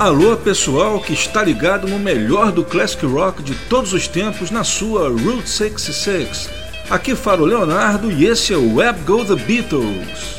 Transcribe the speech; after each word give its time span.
Alô 0.00 0.34
pessoal 0.34 0.98
que 0.98 1.12
está 1.12 1.44
ligado 1.44 1.86
no 1.86 1.98
melhor 1.98 2.52
do 2.52 2.64
classic 2.64 3.04
rock 3.04 3.42
de 3.42 3.54
todos 3.68 3.92
os 3.92 4.08
tempos 4.08 4.50
na 4.50 4.64
sua 4.64 5.10
Route 5.10 5.46
66. 5.46 6.48
Aqui 6.88 7.14
fala 7.14 7.42
o 7.42 7.44
Leonardo 7.44 8.10
e 8.10 8.24
esse 8.24 8.54
é 8.54 8.56
o 8.56 8.76
Web 8.76 9.00
Go 9.00 9.22
The 9.26 9.34
Beatles. 9.34 10.36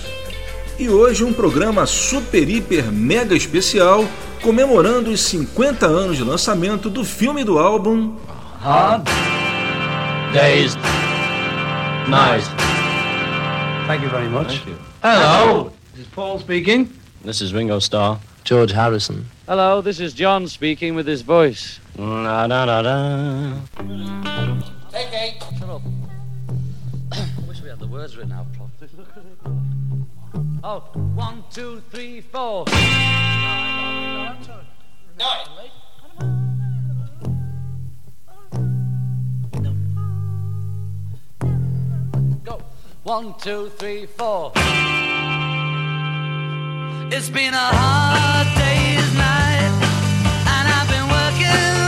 E 0.79 0.89
hoje 0.89 1.23
um 1.23 1.31
programa 1.31 1.85
super 1.85 2.49
hiper 2.49 2.91
mega 2.91 3.35
especial 3.35 4.03
comemorando 4.41 5.11
os 5.11 5.21
50 5.21 5.85
anos 5.85 6.17
de 6.17 6.23
lançamento 6.23 6.89
do 6.89 7.05
filme 7.05 7.43
do 7.43 7.59
álbum 7.59 8.15
Hard 8.61 9.03
Days 10.33 10.75
Night. 12.07 12.49
Thank 13.85 14.03
you 14.03 14.09
very 14.09 14.27
much. 14.27 14.63
Hello. 15.03 15.71
This 15.93 16.07
is 16.07 16.11
Paul 16.15 16.39
speaking. 16.39 16.89
This 17.23 17.41
is 17.41 17.53
Ringo 17.53 17.79
Starr. 17.79 18.17
George 18.43 18.73
Harrison. 18.73 19.23
Hello, 19.51 19.81
this 19.81 19.99
is 19.99 20.13
John 20.13 20.47
speaking 20.47 20.95
with 20.95 21.05
his 21.05 21.23
voice. 21.23 21.81
Da, 21.97 22.47
da, 22.47 22.65
da, 22.65 22.81
da. 22.83 23.53
Shut 25.59 25.69
up. 25.69 25.81
I 27.11 27.27
wish 27.45 27.61
we 27.61 27.67
had 27.67 27.77
the 27.79 27.87
words 27.87 28.15
written 28.15 28.31
out 28.31 28.45
properly. 28.53 28.89
oh, 30.63 30.79
one, 31.15 31.43
two, 31.51 31.83
three, 31.91 32.21
four. 32.21 32.63
Go. 42.45 42.61
One, 43.03 43.33
two, 43.37 43.69
three, 43.75 44.05
four. 44.05 44.53
It's 47.13 47.29
been 47.29 47.53
a 47.53 47.57
hard 47.57 48.47
day's 48.55 49.13
night, 49.15 49.67
and 50.47 50.65
I've 50.71 50.87
been 50.87 51.07
working 51.11 51.80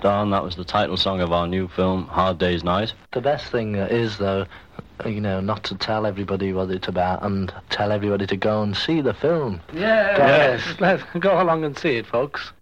This 0.00 0.06
is 0.06 0.12
Ringo 0.12 0.16
Starr, 0.16 0.22
and 0.22 0.32
that 0.32 0.44
was 0.44 0.56
the 0.56 0.64
title 0.64 0.96
song 0.96 1.20
of 1.20 1.30
our 1.32 1.46
new 1.46 1.68
film, 1.68 2.06
Hard 2.06 2.38
Day's 2.38 2.64
Night. 2.64 2.94
The 3.12 3.20
best 3.20 3.50
thing 3.52 3.74
is, 3.74 4.16
though, 4.16 4.46
you 5.04 5.20
know, 5.20 5.40
not 5.40 5.62
to 5.64 5.74
tell 5.74 6.06
everybody 6.06 6.54
what 6.54 6.70
it's 6.70 6.88
about 6.88 7.22
and 7.22 7.52
tell 7.68 7.92
everybody 7.92 8.26
to 8.26 8.36
go 8.36 8.62
and 8.62 8.74
see 8.74 9.02
the 9.02 9.12
film. 9.12 9.60
Yeah. 9.74 10.16
Yes. 10.16 10.62
Let's 10.80 11.02
go 11.18 11.42
along 11.42 11.64
and 11.64 11.76
see 11.78 11.98
it, 11.98 12.06
folks. 12.06 12.52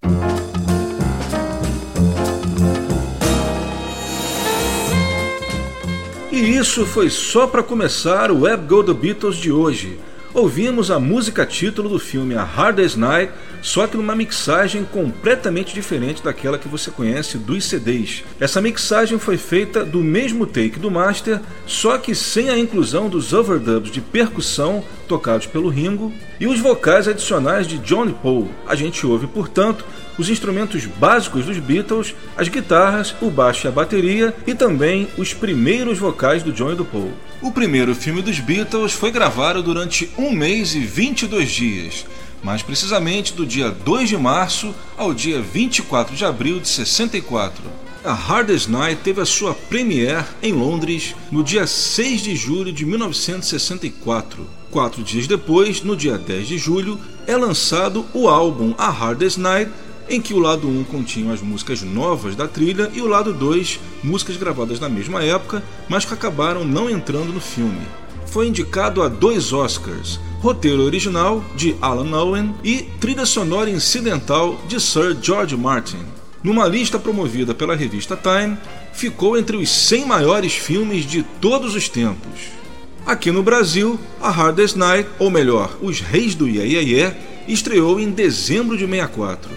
E 6.33 6.57
isso 6.57 6.87
foi 6.87 7.09
só 7.09 7.47
para 7.47 7.63
começar 7.63 8.31
o 8.31 8.43
Web 8.43 8.67
Go 8.67 8.83
The 8.83 8.95
Beatles 8.95 9.37
de 9.37 9.53
hoje. 9.53 9.99
Ouvimos 10.39 10.89
a 10.89 11.01
música 11.01 11.45
título 11.45 11.89
do 11.89 11.99
filme 11.99 12.37
A 12.37 12.45
Hard 12.45 12.77
Day's 12.77 12.95
Night, 12.95 13.33
só 13.61 13.89
que 13.89 13.97
numa 13.97 14.15
mixagem 14.15 14.85
completamente 14.85 15.75
diferente 15.75 16.23
daquela 16.23 16.57
que 16.57 16.69
você 16.69 16.93
conhece 16.93 17.37
dos 17.37 17.65
CDs. 17.65 18.23
Essa 18.39 18.61
mixagem 18.61 19.19
foi 19.19 19.37
feita 19.37 19.85
do 19.85 19.99
mesmo 19.99 20.47
take 20.47 20.79
do 20.79 20.93
master, 20.93 21.41
só 21.67 21.99
que 21.99 22.15
sem 22.15 22.51
a 22.51 22.57
inclusão 22.57 23.09
dos 23.09 23.33
overdubs 23.33 23.91
de 23.91 24.01
percussão 24.01 24.85
tocados 25.09 25.49
pelo 25.49 25.69
Ringo 25.69 26.13
e 26.39 26.47
os 26.47 26.61
vocais 26.61 27.09
adicionais 27.09 27.67
de 27.67 27.79
John 27.79 28.09
Paul. 28.13 28.49
A 28.65 28.77
gente 28.77 29.05
ouve, 29.05 29.27
portanto, 29.27 29.85
os 30.19 30.29
instrumentos 30.29 30.85
básicos 30.85 31.47
dos 31.47 31.59
Beatles, 31.59 32.15
as 32.37 32.49
guitarras, 32.49 33.15
o 33.23 33.31
baixo 33.31 33.67
e 33.67 33.69
a 33.69 33.73
bateria 33.73 34.35
e 34.47 34.55
também 34.55 35.09
os 35.17 35.33
primeiros 35.33 35.99
vocais 35.99 36.43
do 36.43 36.53
John 36.53 36.73
e 36.73 36.77
do 36.77 36.85
Paul. 36.85 37.13
O 37.41 37.53
primeiro 37.53 37.95
filme 37.95 38.21
dos 38.21 38.41
Beatles 38.41 38.93
foi 38.93 39.13
gravado 39.13 39.63
durante 39.63 40.11
um 40.19 40.33
mês 40.33 40.75
e 40.75 40.81
22 40.81 41.49
dias, 41.49 42.05
mais 42.43 42.63
precisamente 42.63 43.33
do 43.33 43.47
dia 43.47 43.71
2 43.71 44.09
de 44.09 44.17
março 44.17 44.75
ao 44.97 45.15
dia 45.15 45.41
24 45.41 46.17
de 46.17 46.25
abril 46.25 46.59
de 46.59 46.69
64. 46.69 47.63
A 48.05 48.13
Hardest 48.13 48.69
Night 48.69 49.03
teve 49.03 49.21
a 49.21 49.27
sua 49.27 49.55
premiere 49.55 50.25
em 50.43 50.53
Londres 50.53 51.15
no 51.31 51.43
dia 51.43 51.67
6 51.67 52.23
de 52.23 52.37
julho 52.37 52.73
de 52.73 52.87
1964. 52.87 54.47
Quatro 54.71 55.03
dias 55.03 55.27
depois, 55.27 55.83
no 55.83 55.97
dia 55.97 56.17
10 56.17 56.47
de 56.47 56.59
julho, 56.59 56.99
é 57.27 57.37
lançado 57.37 58.07
o 58.15 58.29
álbum 58.29 58.75
A 58.79 58.89
Hardest 58.89 59.39
Night, 59.39 59.71
em 60.09 60.21
que 60.21 60.35
o 60.35 60.39
lado 60.39 60.69
1 60.69 60.85
continha 60.85 61.33
as 61.33 61.41
músicas 61.41 61.83
novas 61.83 62.35
da 62.35 62.49
trilha 62.49 62.91
e 62.95 63.01
o 63.01 63.07
lado 63.07 63.33
2 63.33 63.79
músicas 64.03 64.37
gravadas 64.37 64.81
na 64.81 64.89
mesma 64.89 65.23
época, 65.23 65.63
mas 65.89 66.05
que 66.05 66.15
acabaram 66.15 66.65
não 66.65 66.89
entrando 66.89 67.33
no 67.33 67.41
filme. 67.41 67.87
Foi 68.27 68.47
indicado 68.47 69.03
a 69.03 69.09
dois 69.09 69.53
Oscars: 69.53 70.21
roteiro 70.41 70.83
original 70.83 71.43
de 71.57 71.75
Alan 71.81 72.17
Owen 72.17 72.55
e 72.63 72.83
trilha 73.01 73.25
sonora 73.25 73.71
incidental 73.71 74.61
de 74.69 74.81
Sir 74.81 75.17
George 75.21 75.57
Martin. 75.57 76.05
Numa 76.43 76.69
lista 76.69 76.99
promovida 76.99 77.55
pela 77.55 77.75
revista 77.75 78.17
Time, 78.17 78.57
ficou 78.93 79.37
entre 79.37 79.57
os 79.57 79.69
100 79.69 80.07
maiores 80.07 80.55
filmes 80.55 81.05
de 81.05 81.23
todos 81.23 81.75
os 81.75 81.89
tempos. 81.89 82.59
Aqui 83.05 83.33
no 83.33 83.43
Brasil, 83.43 83.99
a 84.21 84.31
Hardest 84.31 84.77
Night, 84.77 85.09
ou 85.19 85.31
melhor, 85.31 85.77
Os 85.81 86.01
Reis 86.01 86.35
do 86.35 86.47
Yeah 86.47 86.65
Yeah 86.65 86.89
Yeah, 86.89 87.17
estreou 87.49 87.99
em 87.99 88.11
dezembro 88.11 88.77
de 88.77 88.85
64. 88.87 89.51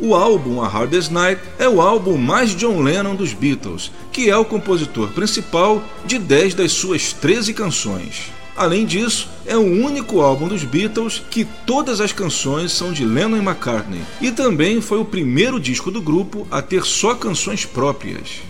O 0.00 0.14
álbum 0.14 0.62
A 0.62 0.68
Hardest 0.68 1.10
Night 1.10 1.40
é 1.58 1.68
o 1.68 1.80
álbum 1.80 2.16
mais 2.16 2.54
John 2.54 2.80
Lennon 2.80 3.16
dos 3.16 3.32
Beatles, 3.32 3.90
que 4.12 4.30
é 4.30 4.36
o 4.36 4.44
compositor 4.44 5.08
principal 5.08 5.82
de 6.06 6.20
10 6.20 6.54
das 6.54 6.70
suas 6.70 7.12
13 7.12 7.52
canções. 7.52 8.30
Além 8.56 8.86
disso, 8.86 9.28
é 9.44 9.56
o 9.56 9.60
único 9.60 10.20
álbum 10.20 10.46
dos 10.46 10.62
Beatles 10.62 11.20
que 11.28 11.44
todas 11.66 12.00
as 12.00 12.12
canções 12.12 12.70
são 12.70 12.92
de 12.92 13.04
Lennon 13.04 13.38
e 13.38 13.40
McCartney, 13.40 14.00
e 14.20 14.30
também 14.30 14.80
foi 14.80 15.00
o 15.00 15.04
primeiro 15.04 15.58
disco 15.58 15.90
do 15.90 16.00
grupo 16.00 16.46
a 16.48 16.62
ter 16.62 16.84
só 16.84 17.16
canções 17.16 17.64
próprias. 17.64 18.42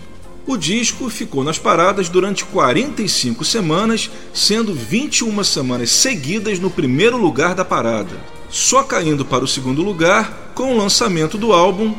O 0.45 0.55
disco 0.55 1.09
ficou 1.09 1.43
nas 1.43 1.57
paradas 1.57 2.09
durante 2.09 2.45
45 2.45 3.43
semanas, 3.43 4.09
sendo 4.31 4.71
21 4.71 5.43
semanas 5.43 5.89
seguidas 5.89 6.59
no 6.59 6.69
primeiro 6.69 7.17
lugar 7.17 7.55
da 7.55 7.65
parada, 7.65 8.17
só 8.49 8.83
caindo 8.83 9.23
para 9.23 9.43
o 9.43 9.47
segundo 9.47 9.81
lugar 9.81 10.51
com 10.55 10.73
o 10.73 10.77
lançamento 10.77 11.37
do 11.37 11.53
álbum. 11.53 11.93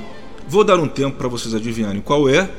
Vou 0.49 0.64
dar 0.64 0.79
um 0.79 0.88
tempo 0.88 1.17
para 1.17 1.29
vocês 1.29 1.55
adivinharem 1.55 2.00
qual 2.00 2.29
é. 2.29 2.50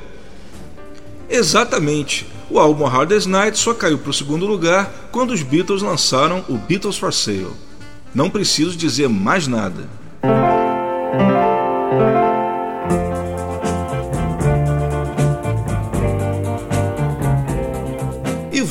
Exatamente, 1.29 2.25
o 2.49 2.59
álbum 2.59 2.85
Hardest 2.85 3.27
Night 3.27 3.57
só 3.57 3.73
caiu 3.73 3.97
para 3.97 4.09
o 4.09 4.13
segundo 4.13 4.45
lugar 4.45 5.09
quando 5.11 5.31
os 5.31 5.41
Beatles 5.41 5.81
lançaram 5.81 6.43
o 6.49 6.57
Beatles 6.57 6.97
for 6.97 7.13
Sale. 7.13 7.51
Não 8.13 8.29
preciso 8.29 8.75
dizer 8.75 9.07
mais 9.07 9.47
nada. 9.47 9.87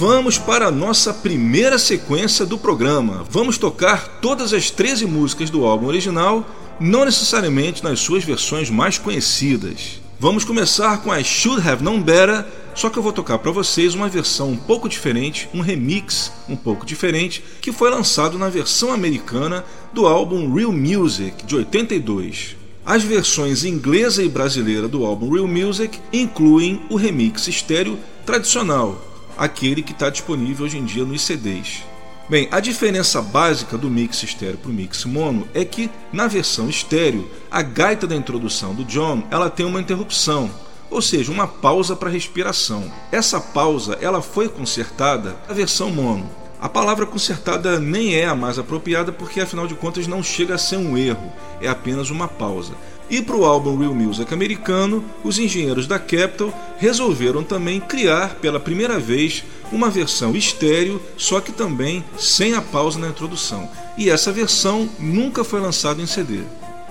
Vamos 0.01 0.39
para 0.39 0.69
a 0.69 0.71
nossa 0.71 1.13
primeira 1.13 1.79
sequência 1.79 2.47
do 2.47 2.57
programa. 2.57 3.23
Vamos 3.29 3.59
tocar 3.59 4.19
todas 4.23 4.55
as 4.55 4.71
13 4.71 5.05
músicas 5.05 5.51
do 5.51 5.67
álbum 5.67 5.89
original, 5.89 6.43
não 6.81 7.05
necessariamente 7.05 7.85
nas 7.85 8.01
suas 8.01 8.25
versões 8.25 8.71
mais 8.71 8.97
conhecidas. 8.97 10.01
Vamos 10.19 10.43
começar 10.43 11.03
com 11.03 11.13
a 11.13 11.23
Should 11.23 11.69
Have 11.69 11.85
Known 11.85 12.01
Better, 12.01 12.47
só 12.75 12.89
que 12.89 12.99
eu 12.99 13.03
vou 13.03 13.13
tocar 13.13 13.41
para 13.41 13.53
vocês 13.53 13.95
uma 13.95 14.09
versão 14.09 14.53
um 14.53 14.57
pouco 14.57 14.89
diferente, 14.89 15.51
um 15.53 15.61
remix 15.61 16.33
um 16.49 16.57
pouco 16.57 16.87
diferente, 16.87 17.45
que 17.61 17.71
foi 17.71 17.91
lançado 17.91 18.39
na 18.39 18.49
versão 18.49 18.95
americana 18.95 19.67
do 19.93 20.07
álbum 20.07 20.51
Real 20.55 20.73
Music 20.73 21.45
de 21.45 21.57
82. 21.57 22.57
As 22.87 23.03
versões 23.03 23.65
inglesa 23.65 24.23
e 24.23 24.31
brasileira 24.31 24.89
do 24.89 25.05
álbum 25.05 25.31
Real 25.31 25.47
Music 25.47 25.99
incluem 26.11 26.81
o 26.89 26.97
remix 26.97 27.47
estéreo 27.49 27.99
tradicional, 28.25 29.10
aquele 29.41 29.83
que 29.83 29.93
está 29.93 30.11
disponível 30.11 30.67
hoje 30.67 30.77
em 30.77 30.85
dia 30.85 31.03
nos 31.03 31.23
CDs. 31.23 31.83
Bem, 32.29 32.47
a 32.51 32.61
diferença 32.61 33.23
básica 33.23 33.79
do 33.79 33.89
mix 33.89 34.23
estéreo 34.23 34.59
para 34.59 34.71
o 34.71 34.75
mix 34.75 35.07
mono 35.07 35.49
é 35.55 35.65
que 35.65 35.91
na 36.13 36.29
versão 36.29 36.69
estéreo, 36.69 37.29
a 37.51 37.63
gaita 37.63 38.07
da 38.07 38.15
introdução 38.15 38.75
do 38.75 38.85
John 38.85 39.23
ela 39.31 39.49
tem 39.49 39.65
uma 39.65 39.81
interrupção, 39.81 40.51
ou 40.91 41.01
seja, 41.01 41.33
uma 41.33 41.49
pausa 41.49 41.97
para 41.97 42.11
respiração. 42.11 42.93
Essa 43.11 43.41
pausa 43.41 43.97
ela 44.03 44.21
foi 44.21 44.47
consertada 44.47 45.35
na 45.49 45.55
versão 45.55 45.91
mono. 45.91 46.29
A 46.61 46.69
palavra 46.69 47.07
consertada 47.07 47.81
nem 47.81 48.15
é 48.15 48.27
a 48.27 48.35
mais 48.35 48.59
apropriada 48.59 49.11
porque 49.11 49.41
afinal 49.41 49.67
de 49.67 49.75
contas 49.75 50.07
não 50.07 50.23
chega 50.23 50.57
a 50.57 50.59
ser 50.59 50.77
um 50.77 50.99
erro, 50.99 51.33
é 51.63 51.67
apenas 51.67 52.11
uma 52.11 52.29
pausa. 52.29 52.75
E 53.11 53.21
para 53.21 53.37
o 53.37 53.45
álbum 53.45 53.77
Real 53.77 53.93
Music 53.93 54.33
americano, 54.33 55.05
os 55.25 55.37
engenheiros 55.37 55.89
da 55.89 55.99
Capitol 55.99 56.55
resolveram 56.79 57.43
também 57.43 57.81
criar 57.81 58.37
pela 58.37 58.61
primeira 58.61 59.01
vez 59.01 59.43
uma 59.73 59.91
versão 59.91 60.37
estéreo, 60.37 61.03
só 61.17 61.41
que 61.41 61.51
também 61.51 62.05
sem 62.17 62.55
a 62.55 62.63
pausa 62.63 63.01
na 63.01 63.09
introdução. 63.09 63.69
E 63.99 64.09
essa 64.09 64.31
versão 64.31 64.89
nunca 64.99 65.43
foi 65.43 65.61
lançada 65.61 66.01
em 66.01 66.07
CD. 66.07 66.43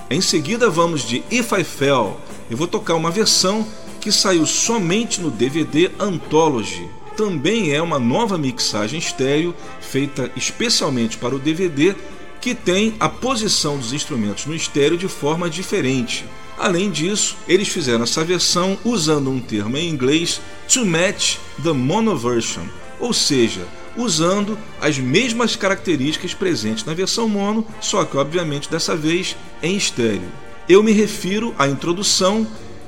Em 0.10 0.19
seguida 0.19 0.69
vamos 0.69 1.07
de 1.07 1.24
If 1.31 1.54
I 1.54 1.63
Fell. 1.63 2.19
Eu 2.51 2.57
vou 2.57 2.68
tocar 2.68 2.95
uma 2.95 3.12
versão 3.12 3.65
que 4.01 4.12
saiu 4.12 4.45
somente 4.45 5.22
no 5.22 5.31
DVD 5.31 5.89
Anthology. 6.00 6.89
Também 7.15 7.72
é 7.72 7.81
uma 7.81 8.00
nova 8.00 8.38
mixagem 8.38 9.00
estéreo 9.00 9.56
feita 9.80 10.30
especialmente 10.36 11.18
para 11.18 11.36
o 11.36 11.39
DVD 11.39 11.95
que 12.41 12.56
tem 12.56 12.95
a 13.00 13.09
posição 13.09 13.77
dos 13.77 13.94
instrumentos 13.94 14.45
no 14.45 14.56
estéreo 14.56 14.97
de 14.97 15.07
forma 15.07 15.50
diferente. 15.50 16.25
Além 16.57 16.91
disso, 16.91 17.38
eles 17.47 17.69
fizeram 17.69 18.03
essa 18.03 18.24
versão 18.24 18.77
usando 18.83 19.30
um 19.30 19.39
termo 19.39 19.77
em 19.77 19.89
inglês 19.89 20.41
to 20.68 20.86
match 20.86 21.38
the 21.63 21.71
mono 21.71 22.18
version, 22.18 22.65
ou 23.00 23.13
seja, 23.13 23.65
usando 23.95 24.57
as 24.81 24.97
mesmas 24.97 25.56
características 25.56 26.33
presentes 26.33 26.86
na 26.86 26.94
versão 26.94 27.27
mono, 27.27 27.65
só 27.80 28.03
que 28.03 28.18
obviamente 28.18 28.69
dessa 28.69 28.95
vez 28.95 29.36
em 29.63 29.75
estéreo. 29.75 30.30
Eu 30.68 30.83
me 30.83 30.91
refiro 30.91 31.56
à 31.57 31.68
introdução 31.68 32.45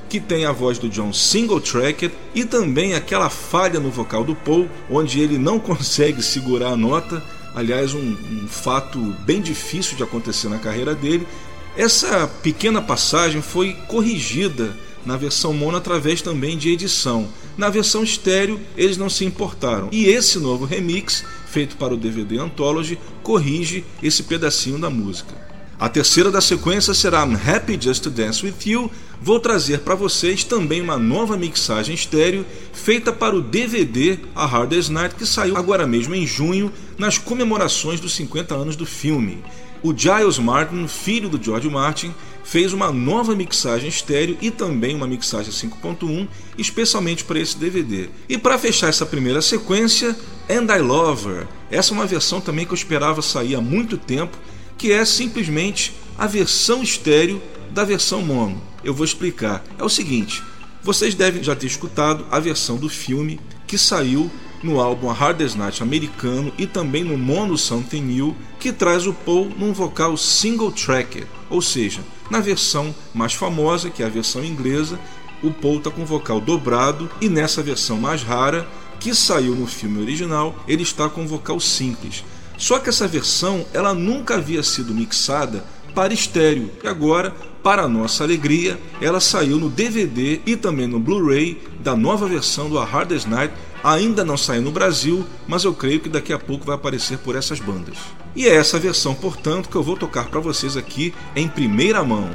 que 0.08 0.20
tem 0.20 0.46
a 0.46 0.52
voz 0.52 0.78
do 0.78 0.90
John 0.90 1.14
single 1.14 1.62
tracked 1.62 2.14
e 2.36 2.44
também 2.44 2.94
aquela 2.94 3.30
falha 3.30 3.80
no 3.80 3.90
vocal 3.90 4.26
do 4.26 4.36
Paul, 4.36 4.70
onde 4.90 5.22
ele 5.22 5.38
não 5.38 5.58
consegue 5.60 6.22
segurar 6.22 6.72
a 6.72 6.78
nota 6.78 7.24
aliás, 7.56 7.94
um, 7.94 8.00
um 8.00 8.48
fato 8.48 9.00
bem 9.26 9.42
difícil 9.42 9.96
de 9.98 10.04
acontecer 10.04 10.50
na 10.50 10.60
carreira 10.60 10.96
dele. 10.96 11.28
Essa 11.76 12.28
pequena 12.28 12.82
passagem 12.82 13.42
foi 13.42 13.74
corrigida 13.88 14.76
na 15.06 15.18
versão 15.18 15.54
mono 15.54 15.78
através 15.78 16.22
também 16.22 16.58
de 16.58 16.70
edição. 16.70 17.28
Na 17.58 17.70
versão 17.70 18.04
estéreo, 18.04 18.60
eles 18.78 18.98
não 18.98 19.10
se 19.10 19.26
importaram. 19.26 19.90
E 19.92 20.06
esse 20.06 20.40
novo 20.40 20.66
remix, 20.66 21.24
feito 21.48 21.76
para 21.76 21.94
o 21.94 21.98
DVD 21.98 22.38
Anthology, 22.40 22.98
corrige 23.24 23.84
esse 24.02 24.24
pedacinho 24.24 24.80
da 24.80 24.90
música. 24.90 25.34
A 25.80 25.90
terceira 25.90 26.30
da 26.30 26.42
sequência 26.42 26.94
será 26.94 27.26
I'm 27.26 27.36
Happy 27.36 27.78
Just 27.80 28.04
to 28.04 28.10
Dance 28.10 28.46
With 28.46 28.54
You. 28.66 28.92
Vou 29.24 29.40
trazer 29.40 29.82
para 29.82 29.94
vocês 29.94 30.44
também 30.44 30.82
uma 30.82 30.98
nova 30.98 31.38
mixagem 31.38 31.94
estéreo 31.94 32.44
feita 32.74 33.14
para 33.14 33.36
o 33.36 33.42
DVD 33.42 34.18
A 34.34 34.48
Hardest 34.48 34.90
Night 34.90 35.14
que 35.14 35.28
saiu 35.28 35.56
agora 35.56 35.86
mesmo 35.86 36.16
em 36.16 36.26
junho 36.26 36.74
nas 36.98 37.20
comemorações 37.20 38.00
dos 38.00 38.16
50 38.16 38.56
anos 38.56 38.76
do 38.76 38.84
filme. 38.84 39.44
O 39.84 39.96
Giles 39.96 40.40
Martin, 40.40 40.88
filho 40.88 41.30
do 41.30 41.44
George 41.44 41.70
Martin, 41.70 42.12
fez 42.44 42.74
uma 42.74 42.92
nova 42.92 43.36
mixagem 43.36 43.90
estéreo 43.90 44.40
e 44.42 44.50
também 44.50 44.96
uma 44.96 45.06
mixagem 45.06 45.52
5.1, 45.52 46.28
especialmente 46.58 47.24
para 47.24 47.40
esse 47.40 47.56
DVD. 47.56 48.10
E 48.28 48.40
para 48.40 48.58
fechar 48.58 48.90
essa 48.90 49.06
primeira 49.06 49.42
sequência, 49.44 50.16
And 50.50 50.66
I 50.76 50.82
Love 50.82 51.30
Her. 51.30 51.48
Essa 51.70 51.94
é 51.94 51.94
uma 51.94 52.08
versão 52.08 52.42
também 52.42 52.66
que 52.66 52.72
eu 52.72 52.76
esperava 52.76 53.22
sair 53.22 53.54
há 53.54 53.62
muito 53.62 54.00
tempo 54.00 54.36
que 54.80 54.92
é 54.92 55.06
simplesmente 55.06 55.94
a 56.18 56.26
versão 56.26 56.82
estéreo 56.82 57.40
da 57.70 57.84
versão 57.84 58.24
mono. 58.24 58.71
Eu 58.84 58.94
vou 58.94 59.06
explicar. 59.06 59.64
É 59.78 59.84
o 59.84 59.90
seguinte: 59.90 60.44
vocês 60.82 61.14
devem 61.14 61.44
já 61.44 61.56
ter 61.56 61.68
escutado 61.68 62.26
a 62.32 62.40
versão 62.40 62.78
do 62.78 62.90
filme 62.90 63.40
que 63.68 63.78
saiu 63.78 64.30
no 64.64 64.80
álbum 64.80 65.08
Hardest 65.08 65.58
Night 65.58 65.82
americano 65.82 66.54
e 66.58 66.68
também 66.68 67.04
no 67.04 67.18
mono 67.18 67.58
Something 67.58 68.02
New, 68.02 68.36
que 68.60 68.72
traz 68.72 69.08
o 69.08 69.14
Paul 69.14 69.52
num 69.58 69.74
vocal 69.74 70.16
single 70.18 70.72
tracker, 70.72 71.26
ou 71.50 71.62
seja, 71.62 72.02
na 72.30 72.40
versão 72.40 72.94
mais 73.14 73.34
famosa, 73.34 73.90
que 73.90 74.04
é 74.04 74.06
a 74.06 74.10
versão 74.10 74.44
inglesa, 74.44 75.00
o 75.44 75.52
Paul 75.52 75.78
está 75.78 75.90
com 75.90 76.06
vocal 76.06 76.40
dobrado 76.40 77.10
e 77.20 77.28
nessa 77.28 77.64
versão 77.64 78.00
mais 78.00 78.22
rara, 78.22 78.68
que 79.00 79.16
saiu 79.16 79.56
no 79.56 79.66
filme 79.66 80.00
original, 80.00 80.56
ele 80.68 80.84
está 80.84 81.10
com 81.10 81.26
vocal 81.26 81.60
simples. 81.60 82.24
Só 82.58 82.78
que 82.78 82.90
essa 82.90 83.08
versão 83.08 83.66
ela 83.74 83.94
nunca 83.94 84.36
havia 84.36 84.62
sido 84.62 84.94
mixada 84.94 85.66
para 85.96 86.14
estéreo 86.14 86.72
e 86.84 86.88
agora, 86.88 87.36
para 87.64 87.88
nossa 87.88 88.24
alegria, 88.24 88.80
ela 89.00 89.20
saiu 89.20 89.58
no 89.58 89.70
DVD 89.70 90.42
e 90.46 90.56
também 90.56 90.88
no 90.88 91.00
Blu-ray 91.00 91.62
da 91.80 91.96
nova 91.96 92.28
versão 92.28 92.70
do 92.70 92.80
A 92.80 92.86
Hardest 92.86 93.28
Night. 93.28 93.54
Ainda 93.84 94.24
não 94.24 94.38
saiu 94.38 94.62
no 94.62 94.72
Brasil, 94.72 95.26
mas 95.48 95.64
eu 95.64 95.74
creio 95.74 96.00
que 96.00 96.10
daqui 96.10 96.34
a 96.34 96.40
pouco 96.40 96.66
vai 96.66 96.76
aparecer 96.76 97.18
por 97.20 97.36
essas 97.36 97.60
bandas. 97.60 97.98
E 98.36 98.48
é 98.48 98.56
essa 98.56 98.80
versão, 98.80 99.14
portanto, 99.14 99.70
que 99.70 99.76
eu 99.76 99.84
vou 99.84 99.98
tocar 99.98 100.28
para 100.30 100.40
vocês 100.40 100.78
aqui 100.78 101.14
em 101.36 101.48
primeira 101.48 102.04
mão. 102.04 102.30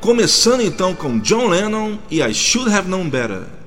Começando 0.00 0.62
então 0.62 0.94
com 0.94 1.18
John 1.18 1.48
Lennon 1.48 1.98
e 2.10 2.22
I 2.22 2.32
Should 2.32 2.72
Have 2.72 2.88
Known 2.88 3.10
Better. 3.10 3.59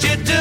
That 0.00 0.18
you 0.18 0.24
do, 0.24 0.37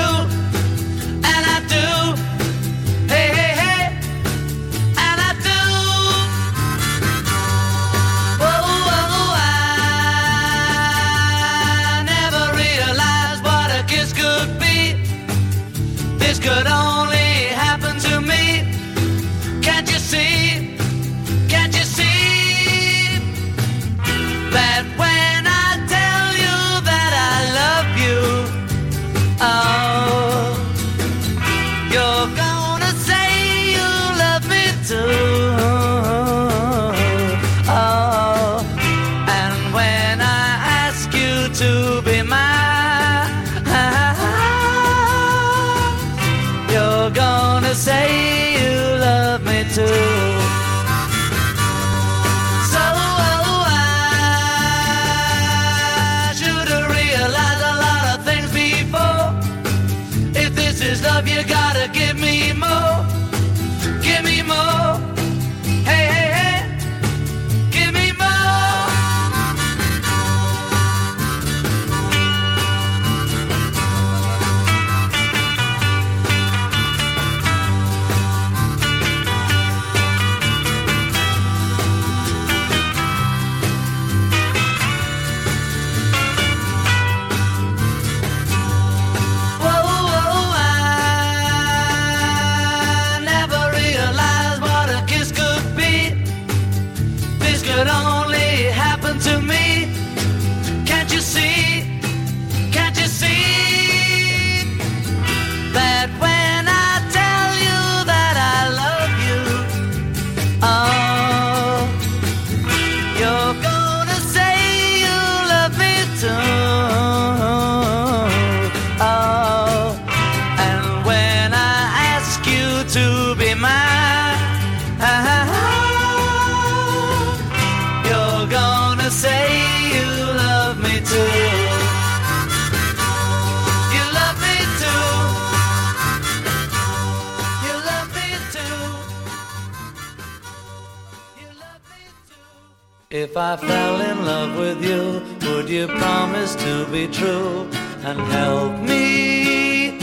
and 148.08 148.22
help 148.32 148.80
me 148.80 150.00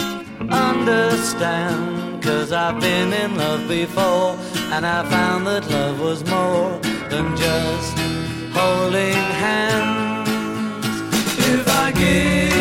understand? 0.50 2.22
Cause 2.22 2.52
I've 2.52 2.78
been 2.78 3.12
in 3.14 3.36
love 3.36 3.66
before 3.66 4.36
and 4.74 4.84
I 4.84 5.08
found 5.08 5.46
that 5.46 5.70
love 5.70 6.00
was 6.00 6.22
more 6.26 6.78
than 7.08 7.34
just 7.34 7.96
holding 8.52 9.24
hands. 9.44 10.28
If 11.54 11.66
I 11.66 11.92
give 11.92 12.53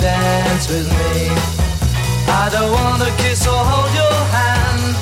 dance 0.00 0.68
with 0.68 0.88
me. 0.88 1.28
I 2.26 2.48
don't 2.50 2.72
wanna 2.72 3.10
kiss 3.22 3.46
or 3.46 3.62
hold 3.70 3.92
your 3.92 4.18
hand. 4.32 4.96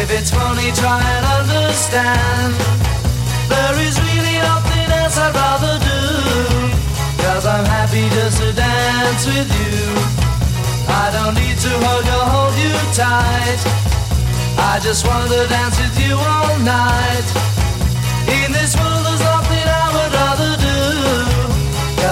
If 0.00 0.10
it's 0.10 0.30
funny, 0.30 0.70
try 0.72 1.00
and 1.00 1.24
understand. 1.38 2.54
There 3.48 3.76
is 3.86 3.94
really 4.06 4.36
nothing 4.50 4.88
else 5.00 5.16
I'd 5.16 5.34
rather 5.34 5.74
do. 5.78 6.02
Cause 7.22 7.46
I'm 7.46 7.64
happy 7.64 8.08
just 8.10 8.38
to 8.42 8.52
dance 8.52 9.26
with 9.26 9.50
you. 9.62 9.78
I 11.02 11.06
don't 11.14 11.34
need 11.34 11.58
to 11.66 11.72
hug 11.86 12.06
or 12.16 12.26
hold 12.34 12.54
you 12.58 12.74
tight. 12.92 13.60
I 14.72 14.80
just 14.82 15.06
want 15.06 15.30
to 15.30 15.46
dance 15.48 15.76
with 15.78 15.96
you 16.04 16.14
all 16.16 16.58
night. 16.60 17.26
In 18.42 18.52
this 18.52 18.74
world 18.76 19.03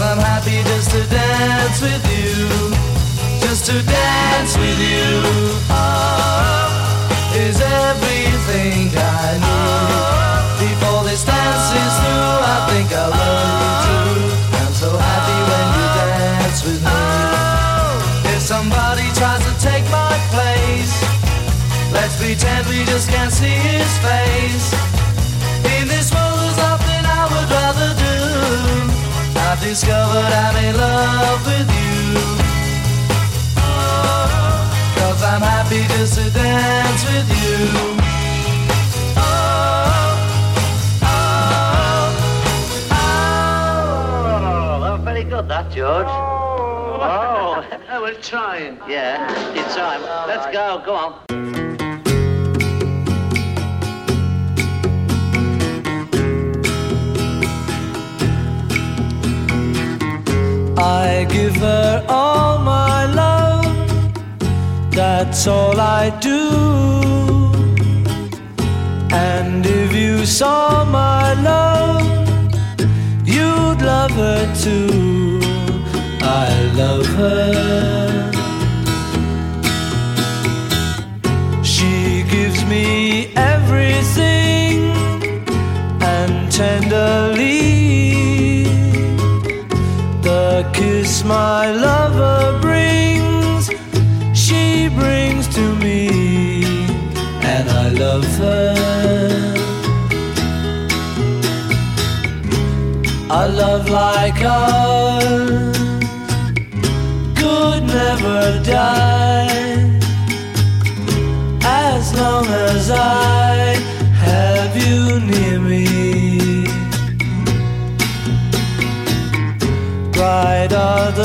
Cause 0.00 0.16
I'm 0.16 0.24
happy 0.24 0.62
just 0.64 0.90
to 0.92 1.04
dance 1.12 1.82
with 1.82 2.00
you. 2.08 2.48
Just 3.44 3.66
to 3.66 3.82
dance 3.84 4.56
with 4.56 4.80
you. 4.80 5.20
Oh, 5.68 7.36
Is 7.36 7.60
everything 7.60 8.88
I 8.96 9.36
need. 9.44 10.72
Before 10.72 11.04
this 11.04 11.22
dance 11.22 11.68
is 11.84 11.94
through 12.00 12.40
I 12.48 12.58
think 12.72 12.88
I 12.96 13.06
love 13.12 13.60
you 13.60 13.72
too 13.84 14.56
I'm 14.64 14.72
so 14.72 14.88
happy 14.96 15.38
when 15.52 15.66
you 15.76 15.86
dance 16.00 16.64
with 16.64 16.80
me. 16.80 16.88
Oh. 16.88 18.32
If 18.32 18.40
somebody 18.40 19.04
tries 19.12 19.44
to 19.44 19.52
take 19.60 19.84
my 19.92 20.16
place 20.32 20.96
Let's 21.92 22.16
pretend 22.16 22.66
we 22.68 22.84
just 22.86 23.10
can't 23.10 23.32
see 23.32 23.52
his 23.52 23.92
face 23.98 24.99
I've 29.60 29.66
discovered 29.66 30.32
I'm 30.32 30.56
in 30.64 30.74
love 30.74 31.44
with 31.44 31.68
you 31.68 32.14
oh, 33.58 34.94
Cause 34.96 35.22
I'm 35.22 35.42
happy 35.42 35.82
just 35.92 36.14
to 36.14 36.30
dance 36.30 37.04
with 37.04 37.28
you 37.28 38.00
Oh, 42.92 44.80
that 44.80 44.90
was 44.92 45.00
very 45.04 45.24
good, 45.24 45.46
that, 45.48 45.70
George. 45.70 46.06
Oh, 46.08 47.62
I 47.88 47.98
was 47.98 48.16
trying. 48.26 48.78
yeah, 48.88 49.28
it's 49.52 49.74
time. 49.74 50.00
Let's 50.26 50.46
go, 50.56 50.82
go 50.84 50.94
on. 50.94 51.49
I 60.82 61.26
give 61.28 61.56
her 61.56 62.04
all 62.08 62.58
my 62.58 63.04
love, 63.04 63.66
that's 64.90 65.46
all 65.46 65.78
I 65.78 66.08
do. 66.20 66.40
And 69.12 69.66
if 69.66 69.92
you 69.94 70.24
saw 70.24 70.86
my 70.86 71.34
love, 71.42 72.06
you'd 73.26 73.82
love 73.82 74.12
her 74.12 74.54
too. 74.54 75.40
I 76.22 76.48
love 76.74 77.06
her. 77.06 78.30
She 81.62 82.24
gives 82.30 82.64
me 82.64 83.34
everything 83.36 84.92
and 86.00 86.50
my 91.30 91.70
lover 91.70 92.58
brings, 92.60 93.70
she 94.34 94.88
brings 94.88 95.46
to 95.56 95.64
me, 95.76 96.08
and 97.52 97.66
I 97.82 97.86
love 98.02 98.26
her. 98.44 98.74
A 103.42 103.44
love 103.62 103.88
like 103.88 104.42
ours 104.42 105.78
could 107.38 107.82
never 107.98 108.40
die. 108.64 109.19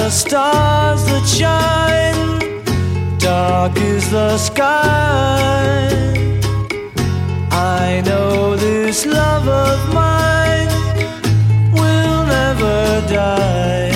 The 0.06 0.12
stars 0.12 1.04
that 1.08 1.26
shine, 1.26 2.38
dark 3.18 3.76
is 3.78 4.12
the 4.12 4.38
sky. 4.38 5.90
I 7.50 8.04
know 8.06 8.56
this 8.56 9.08
love 9.08 9.48
of 9.48 9.80
mine 9.96 10.70
will 11.74 12.22
never 12.38 13.02
die, 13.10 13.95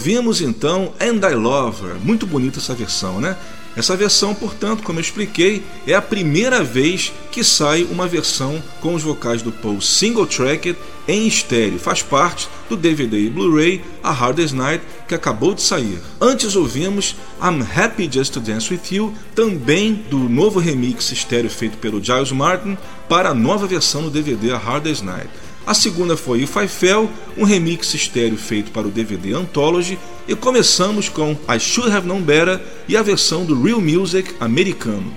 Ouvimos 0.00 0.40
então 0.40 0.94
And 0.98 1.20
I 1.28 1.34
Love 1.34 1.84
Her, 1.84 1.96
muito 2.02 2.26
bonita 2.26 2.58
essa 2.58 2.74
versão, 2.74 3.20
né? 3.20 3.36
Essa 3.76 3.94
versão, 3.94 4.34
portanto, 4.34 4.82
como 4.82 4.98
eu 4.98 5.02
expliquei, 5.02 5.62
é 5.86 5.92
a 5.92 6.00
primeira 6.00 6.64
vez 6.64 7.12
que 7.30 7.44
sai 7.44 7.84
uma 7.84 8.08
versão 8.08 8.62
com 8.80 8.94
os 8.94 9.02
vocais 9.02 9.42
do 9.42 9.52
Paul 9.52 9.78
single 9.82 10.26
tracked 10.26 10.78
em 11.06 11.26
estéreo. 11.26 11.78
Faz 11.78 12.00
parte 12.00 12.48
do 12.66 12.78
DVD 12.78 13.26
e 13.26 13.28
Blu-ray 13.28 13.84
A 14.02 14.10
Hardest 14.10 14.54
Night 14.54 14.82
que 15.06 15.14
acabou 15.14 15.52
de 15.52 15.60
sair. 15.60 15.98
Antes 16.18 16.56
ouvimos 16.56 17.14
I'm 17.38 17.62
Happy 17.62 18.08
Just 18.10 18.32
to 18.32 18.40
Dance 18.40 18.72
With 18.72 18.90
You, 18.90 19.12
também 19.34 19.92
do 20.08 20.16
novo 20.16 20.58
remix 20.58 21.12
estéreo 21.12 21.50
feito 21.50 21.76
pelo 21.76 22.02
Giles 22.02 22.32
Martin 22.32 22.78
para 23.06 23.28
a 23.28 23.34
nova 23.34 23.66
versão 23.66 24.00
no 24.00 24.10
DVD 24.10 24.52
A 24.52 24.56
Hardest 24.56 25.04
Night. 25.04 25.28
A 25.70 25.74
segunda 25.74 26.16
foi 26.16 26.42
If 26.42 26.56
I 26.56 26.66
Fell, 26.66 27.08
um 27.38 27.44
remix 27.44 27.94
estéreo 27.94 28.36
feito 28.36 28.72
para 28.72 28.88
o 28.88 28.90
DVD 28.90 29.34
Anthology, 29.34 29.96
e 30.26 30.34
começamos 30.34 31.08
com 31.08 31.38
I 31.48 31.60
Should 31.60 31.92
Have 31.92 32.08
Known 32.08 32.22
Better 32.22 32.60
e 32.88 32.96
a 32.96 33.02
versão 33.02 33.44
do 33.44 33.62
Real 33.62 33.80
Music 33.80 34.34
americano. 34.40 35.14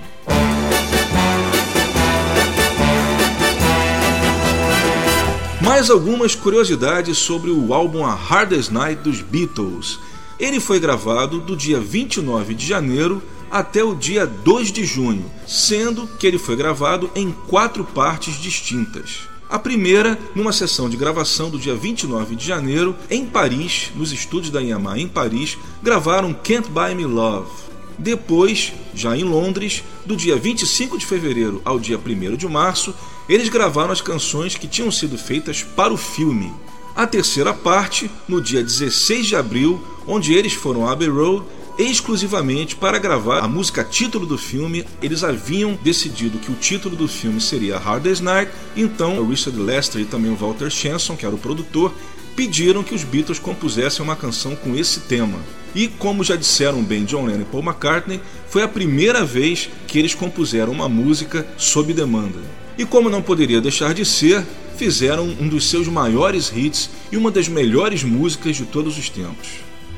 Mais 5.60 5.90
algumas 5.90 6.36
curiosidades 6.36 7.18
sobre 7.18 7.50
o 7.50 7.74
álbum 7.74 8.06
A 8.06 8.14
Hardest 8.14 8.70
Night 8.70 9.02
dos 9.02 9.22
Beatles. 9.22 9.98
Ele 10.38 10.60
foi 10.60 10.78
gravado 10.78 11.40
do 11.40 11.56
dia 11.56 11.80
29 11.80 12.54
de 12.54 12.64
janeiro 12.64 13.20
até 13.50 13.82
o 13.82 13.92
dia 13.92 14.24
2 14.24 14.70
de 14.70 14.84
junho, 14.84 15.28
sendo 15.48 16.06
que 16.16 16.24
ele 16.24 16.38
foi 16.38 16.54
gravado 16.54 17.10
em 17.16 17.32
quatro 17.48 17.82
partes 17.82 18.40
distintas. 18.40 19.33
A 19.48 19.58
primeira, 19.58 20.18
numa 20.34 20.52
sessão 20.52 20.88
de 20.88 20.96
gravação 20.96 21.50
do 21.50 21.58
dia 21.58 21.74
29 21.74 22.34
de 22.34 22.46
janeiro, 22.46 22.96
em 23.10 23.26
Paris, 23.26 23.90
nos 23.94 24.10
estúdios 24.10 24.50
da 24.50 24.60
Yamaha 24.60 24.98
em 24.98 25.08
Paris, 25.08 25.58
gravaram 25.82 26.32
Can't 26.32 26.70
Buy 26.70 26.94
Me 26.94 27.04
Love. 27.04 27.50
Depois, 27.98 28.72
já 28.94 29.16
em 29.16 29.22
Londres, 29.22 29.84
do 30.04 30.16
dia 30.16 30.36
25 30.36 30.98
de 30.98 31.06
fevereiro 31.06 31.60
ao 31.64 31.78
dia 31.78 31.98
1 31.98 32.36
de 32.36 32.48
março, 32.48 32.94
eles 33.28 33.48
gravaram 33.48 33.92
as 33.92 34.00
canções 34.00 34.56
que 34.56 34.66
tinham 34.66 34.90
sido 34.90 35.16
feitas 35.16 35.62
para 35.62 35.92
o 35.92 35.96
filme. 35.96 36.52
A 36.96 37.06
terceira 37.06 37.52
parte, 37.52 38.10
no 38.26 38.40
dia 38.40 38.62
16 38.62 39.26
de 39.26 39.36
abril, 39.36 39.80
onde 40.06 40.32
eles 40.32 40.54
foram 40.54 40.86
a 40.86 40.92
Abbey 40.92 41.08
Road 41.08 41.44
exclusivamente 41.78 42.76
para 42.76 42.98
gravar 42.98 43.40
a 43.40 43.48
música 43.48 43.84
título 43.84 44.26
do 44.26 44.38
filme. 44.38 44.84
Eles 45.02 45.24
haviam 45.24 45.78
decidido 45.82 46.38
que 46.38 46.52
o 46.52 46.54
título 46.54 46.96
do 46.96 47.08
filme 47.08 47.40
seria 47.40 47.78
Hardest 47.78 48.22
Night, 48.22 48.52
então 48.76 49.18
o 49.18 49.28
Richard 49.28 49.58
Lester 49.58 50.00
e 50.00 50.04
também 50.04 50.30
o 50.30 50.36
Walter 50.36 50.70
Shenson, 50.70 51.16
que 51.16 51.26
era 51.26 51.34
o 51.34 51.38
produtor, 51.38 51.92
pediram 52.36 52.82
que 52.82 52.94
os 52.94 53.04
Beatles 53.04 53.38
compusessem 53.38 54.04
uma 54.04 54.16
canção 54.16 54.56
com 54.56 54.74
esse 54.76 55.00
tema. 55.00 55.38
E 55.74 55.88
como 55.88 56.22
já 56.22 56.36
disseram 56.36 56.82
bem 56.82 57.04
John 57.04 57.26
Lennon 57.26 57.42
e 57.42 57.44
Paul 57.44 57.64
McCartney, 57.64 58.20
foi 58.48 58.62
a 58.62 58.68
primeira 58.68 59.24
vez 59.24 59.68
que 59.86 59.98
eles 59.98 60.14
compuseram 60.14 60.72
uma 60.72 60.88
música 60.88 61.46
sob 61.56 61.92
demanda. 61.92 62.38
E 62.78 62.84
como 62.84 63.10
não 63.10 63.22
poderia 63.22 63.60
deixar 63.60 63.94
de 63.94 64.04
ser, 64.04 64.44
fizeram 64.76 65.24
um 65.40 65.48
dos 65.48 65.68
seus 65.68 65.86
maiores 65.88 66.52
hits 66.54 66.90
e 67.10 67.16
uma 67.16 67.30
das 67.30 67.48
melhores 67.48 68.02
músicas 68.02 68.56
de 68.56 68.64
todos 68.64 68.98
os 68.98 69.08
tempos. 69.08 69.48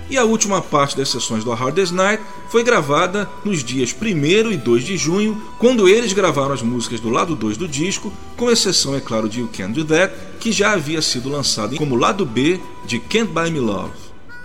E 0.09 0.17
a 0.17 0.25
última 0.25 0.63
parte 0.63 0.97
das 0.97 1.09
sessões 1.09 1.43
do 1.43 1.53
A 1.53 1.57
Night 1.93 2.23
foi 2.49 2.63
gravada 2.63 3.29
nos 3.45 3.65
dias 3.65 3.95
1 4.01 4.53
e 4.53 4.57
2 4.57 4.85
de 4.85 4.97
junho, 4.97 5.43
quando 5.59 5.89
eles 5.89 6.13
gravaram 6.13 6.53
as 6.53 6.63
músicas 6.63 7.01
do 7.01 7.11
lado 7.11 7.35
2 7.35 7.57
do 7.57 7.67
disco, 7.67 8.13
com 8.37 8.49
exceção, 8.49 8.95
é 8.95 9.01
claro, 9.01 9.29
de 9.29 9.41
You 9.41 9.51
Can't 9.53 9.73
Do 9.73 9.85
That, 9.85 10.15
que 10.39 10.53
já 10.53 10.73
havia 10.73 11.03
sido 11.03 11.29
lançado 11.29 11.75
como 11.75 11.97
lado 11.97 12.25
B 12.25 12.61
de 12.85 13.01
Can't 13.01 13.33
Buy 13.33 13.51
Me 13.51 13.59
Love. 13.59 13.93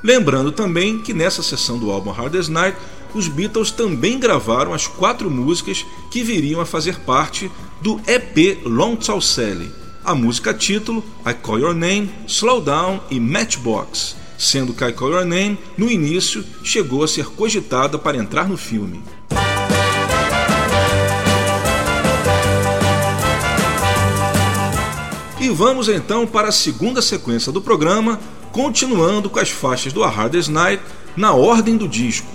Lembrando 0.04 0.52
também 0.52 0.98
que 0.98 1.14
nessa 1.14 1.44
sessão 1.44 1.78
do 1.78 1.92
álbum 1.92 2.10
Hardest 2.10 2.50
Night, 2.50 2.76
os 3.14 3.28
Beatles 3.28 3.70
também 3.70 4.20
gravaram 4.20 4.74
as 4.74 4.88
quatro 4.88 5.30
músicas 5.30 5.86
que 6.10 6.24
viriam 6.24 6.60
a 6.60 6.66
fazer 6.66 7.02
parte 7.02 7.52
do 7.82 8.02
EP 8.08 8.66
Long 8.66 8.96
Tall 8.96 9.22
Sally, 9.22 9.72
a 10.04 10.16
música 10.16 10.56
título, 10.56 11.04
I 11.24 11.36
Call 11.36 11.60
Your 11.60 11.76
Name, 11.76 12.10
Slow 12.26 12.62
Down 12.62 13.00
e 13.12 13.20
Matchbox 13.20 14.21
sendo 14.42 14.74
que 14.74 14.84
I 14.84 14.92
Call 14.92 15.12
Your 15.12 15.26
Name, 15.26 15.58
no 15.78 15.90
início, 15.90 16.44
chegou 16.64 17.04
a 17.04 17.08
ser 17.08 17.28
cogitada 17.28 18.00
para 18.00 18.18
entrar 18.18 18.50
no 18.50 18.58
filme. 18.58 19.04
E 25.40 25.50
vamos 25.50 25.88
então 25.90 26.26
para 26.26 26.48
a 26.48 26.52
segunda 26.52 27.04
sequência 27.04 27.52
do 27.52 27.62
programa, 27.62 28.20
continuando 28.52 29.30
com 29.30 29.40
as 29.40 29.52
faixas 29.52 29.94
do 29.94 30.04
A 30.04 30.10
Hardest 30.10 30.50
Night 30.50 30.82
na 31.16 31.34
ordem 31.34 31.78
do 31.78 31.88
disco. 31.88 32.28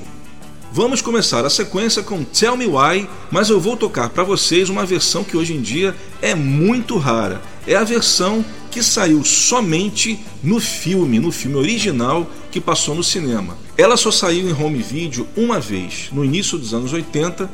Vamos 0.72 1.00
começar 1.00 1.44
a 1.44 1.50
sequência 1.50 2.02
com 2.02 2.22
Tell 2.22 2.56
Me 2.56 2.66
Why, 2.66 3.08
mas 3.30 3.50
eu 3.50 3.58
vou 3.58 3.76
tocar 3.76 4.10
para 4.10 4.22
vocês 4.22 4.68
uma 4.68 4.86
versão 4.86 5.24
que 5.24 5.36
hoje 5.36 5.54
em 5.54 5.60
dia 5.60 5.96
é 6.22 6.34
muito 6.34 6.98
rara. 6.98 7.40
É 7.66 7.74
a 7.74 7.82
versão 7.82 8.44
que 8.70 8.82
saiu 8.82 9.24
somente 9.24 10.20
no 10.42 10.60
filme, 10.60 11.18
no 11.18 11.32
filme 11.32 11.56
original 11.56 12.30
que 12.50 12.60
passou 12.60 12.94
no 12.94 13.02
cinema. 13.02 13.56
Ela 13.76 13.96
só 13.96 14.10
saiu 14.10 14.48
em 14.48 14.52
home 14.52 14.82
video 14.82 15.26
uma 15.36 15.58
vez, 15.58 16.08
no 16.12 16.24
início 16.24 16.56
dos 16.56 16.72
anos 16.72 16.92
80. 16.92 17.50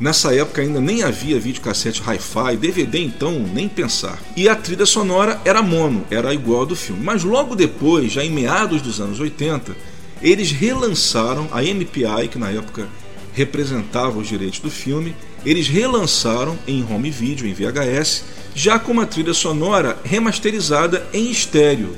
Nessa 0.00 0.34
época 0.34 0.62
ainda 0.62 0.80
nem 0.80 1.04
havia 1.04 1.38
videocassete 1.38 2.02
hi-fi, 2.02 2.56
DVD 2.56 2.98
então 2.98 3.38
nem 3.54 3.68
pensar. 3.68 4.18
E 4.36 4.48
a 4.48 4.56
trilha 4.56 4.84
sonora 4.84 5.40
era 5.44 5.62
mono, 5.62 6.04
era 6.10 6.34
igual 6.34 6.60
ao 6.60 6.66
do 6.66 6.74
filme. 6.74 7.04
Mas 7.04 7.22
logo 7.22 7.54
depois, 7.54 8.10
já 8.10 8.24
em 8.24 8.30
meados 8.30 8.82
dos 8.82 9.00
anos 9.00 9.20
80, 9.20 9.76
eles 10.20 10.50
relançaram 10.50 11.48
a 11.52 11.62
MPI, 11.62 12.28
que 12.30 12.38
na 12.38 12.50
época 12.50 12.88
representava 13.32 14.18
os 14.18 14.26
direitos 14.26 14.58
do 14.58 14.70
filme, 14.70 15.14
eles 15.44 15.68
relançaram 15.68 16.58
em 16.66 16.84
home 16.84 17.10
video, 17.10 17.46
em 17.46 17.52
VHS, 17.52 18.24
já 18.54 18.78
com 18.78 18.92
uma 18.92 19.06
trilha 19.06 19.34
sonora 19.34 19.98
remasterizada 20.04 21.06
em 21.12 21.30
estéreo. 21.30 21.96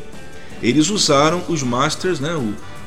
Eles 0.62 0.88
usaram 0.88 1.42
os 1.48 1.62
masters, 1.62 2.20
né, 2.20 2.30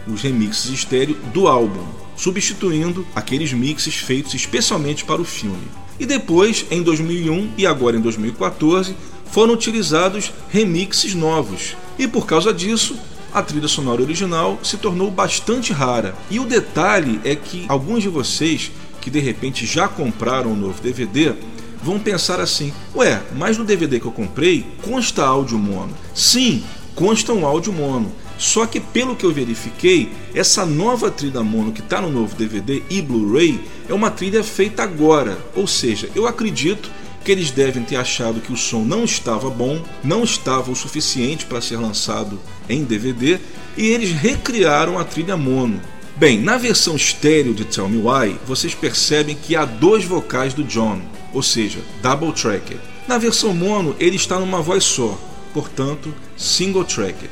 os 0.08 0.22
remixes 0.22 0.72
estéreo 0.72 1.16
do 1.34 1.48
álbum. 1.48 1.86
substituindo 2.16 3.06
aqueles 3.14 3.54
mixes 3.54 3.98
feitos 3.98 4.34
especialmente 4.34 5.06
para 5.06 5.22
o 5.22 5.24
filme. 5.24 5.68
E 6.00 6.06
depois, 6.06 6.66
em 6.72 6.82
2001 6.82 7.52
e 7.56 7.68
agora 7.68 7.96
em 7.96 8.02
2014, 8.02 8.96
foram 9.32 9.54
utilizados 9.54 10.32
remixes 10.50 11.14
novos. 11.14 11.76
E 12.00 12.08
por 12.08 12.26
causa 12.26 12.52
disso, 12.52 12.98
a 13.34 13.44
trilha 13.44 13.68
sonora 13.68 14.02
original 14.02 14.60
se 14.64 14.78
tornou 14.78 15.12
bastante 15.12 15.72
rara. 15.72 16.16
E 16.30 16.40
o 16.40 16.46
detalhe 16.46 17.20
é 17.24 17.36
que 17.36 17.66
alguns 17.68 18.02
de 18.02 18.10
vocês 18.10 18.72
que 19.02 19.10
de 19.10 19.20
repente 19.20 19.66
já 19.66 19.88
compraram 19.88 20.52
um 20.52 20.56
novo 20.56 20.82
DVD 20.82 21.34
vão 21.82 22.00
pensar 22.00 22.40
assim: 22.40 22.74
ué, 22.96 23.22
mas 23.36 23.58
no 23.58 23.64
DVD 23.64 24.00
que 24.00 24.06
eu 24.06 24.12
comprei 24.12 24.66
consta 24.82 25.26
áudio 25.26 25.58
mono. 25.58 25.94
Sim, 26.14 26.64
consta 26.96 27.34
um 27.34 27.46
áudio 27.46 27.72
mono. 27.72 28.12
Só 28.38 28.68
que 28.68 28.80
pelo 28.80 29.16
que 29.16 29.26
eu 29.26 29.32
verifiquei, 29.32 30.12
essa 30.34 30.64
nova 30.64 31.10
trilha 31.10 31.42
mono 31.42 31.72
que 31.72 31.82
está 31.82 32.00
no 32.00 32.12
novo 32.12 32.36
DVD 32.36 32.84
e 32.88 33.02
Blu-ray 33.02 33.60
é 33.90 33.94
uma 33.94 34.12
trilha 34.12 34.44
feita 34.44 34.84
agora. 34.84 35.38
Ou 35.56 35.66
seja, 35.66 36.10
eu 36.14 36.28
acredito 36.28 36.92
que 37.24 37.32
eles 37.32 37.50
devem 37.50 37.84
ter 37.84 37.96
achado 37.96 38.40
que 38.40 38.54
o 38.54 38.58
som 38.58 38.84
não 38.84 39.04
estava 39.04 39.50
bom, 39.50 39.82
não 40.04 40.24
estava 40.24 40.72
o 40.72 40.76
suficiente 40.76 41.46
para 41.46 41.60
ser 41.60 41.78
lançado 41.78 42.40
em 42.70 42.84
DVD 42.84 43.40
e 43.76 43.88
eles 43.88 44.12
recriaram 44.12 45.00
a 45.00 45.04
trilha 45.04 45.36
mono. 45.36 45.82
Bem, 46.18 46.42
na 46.42 46.58
versão 46.58 46.96
estéreo 46.96 47.54
de 47.54 47.64
Tell 47.64 47.88
Me 47.88 47.98
Why, 47.98 48.40
vocês 48.44 48.74
percebem 48.74 49.36
que 49.36 49.56
há 49.56 49.66
dois 49.66 50.04
vocais 50.04 50.52
do 50.52 50.64
John, 50.64 51.00
ou 51.32 51.44
seja, 51.44 51.78
double 52.02 52.32
tracked. 52.32 52.80
Na 53.08 53.20
versão 53.20 53.54
mono, 53.54 53.96
ele 54.00 54.16
está 54.16 54.40
numa 54.40 54.60
voz 54.60 54.84
só, 54.84 55.16
portanto, 55.54 56.12
single 56.36 56.84
tracked. 56.86 57.30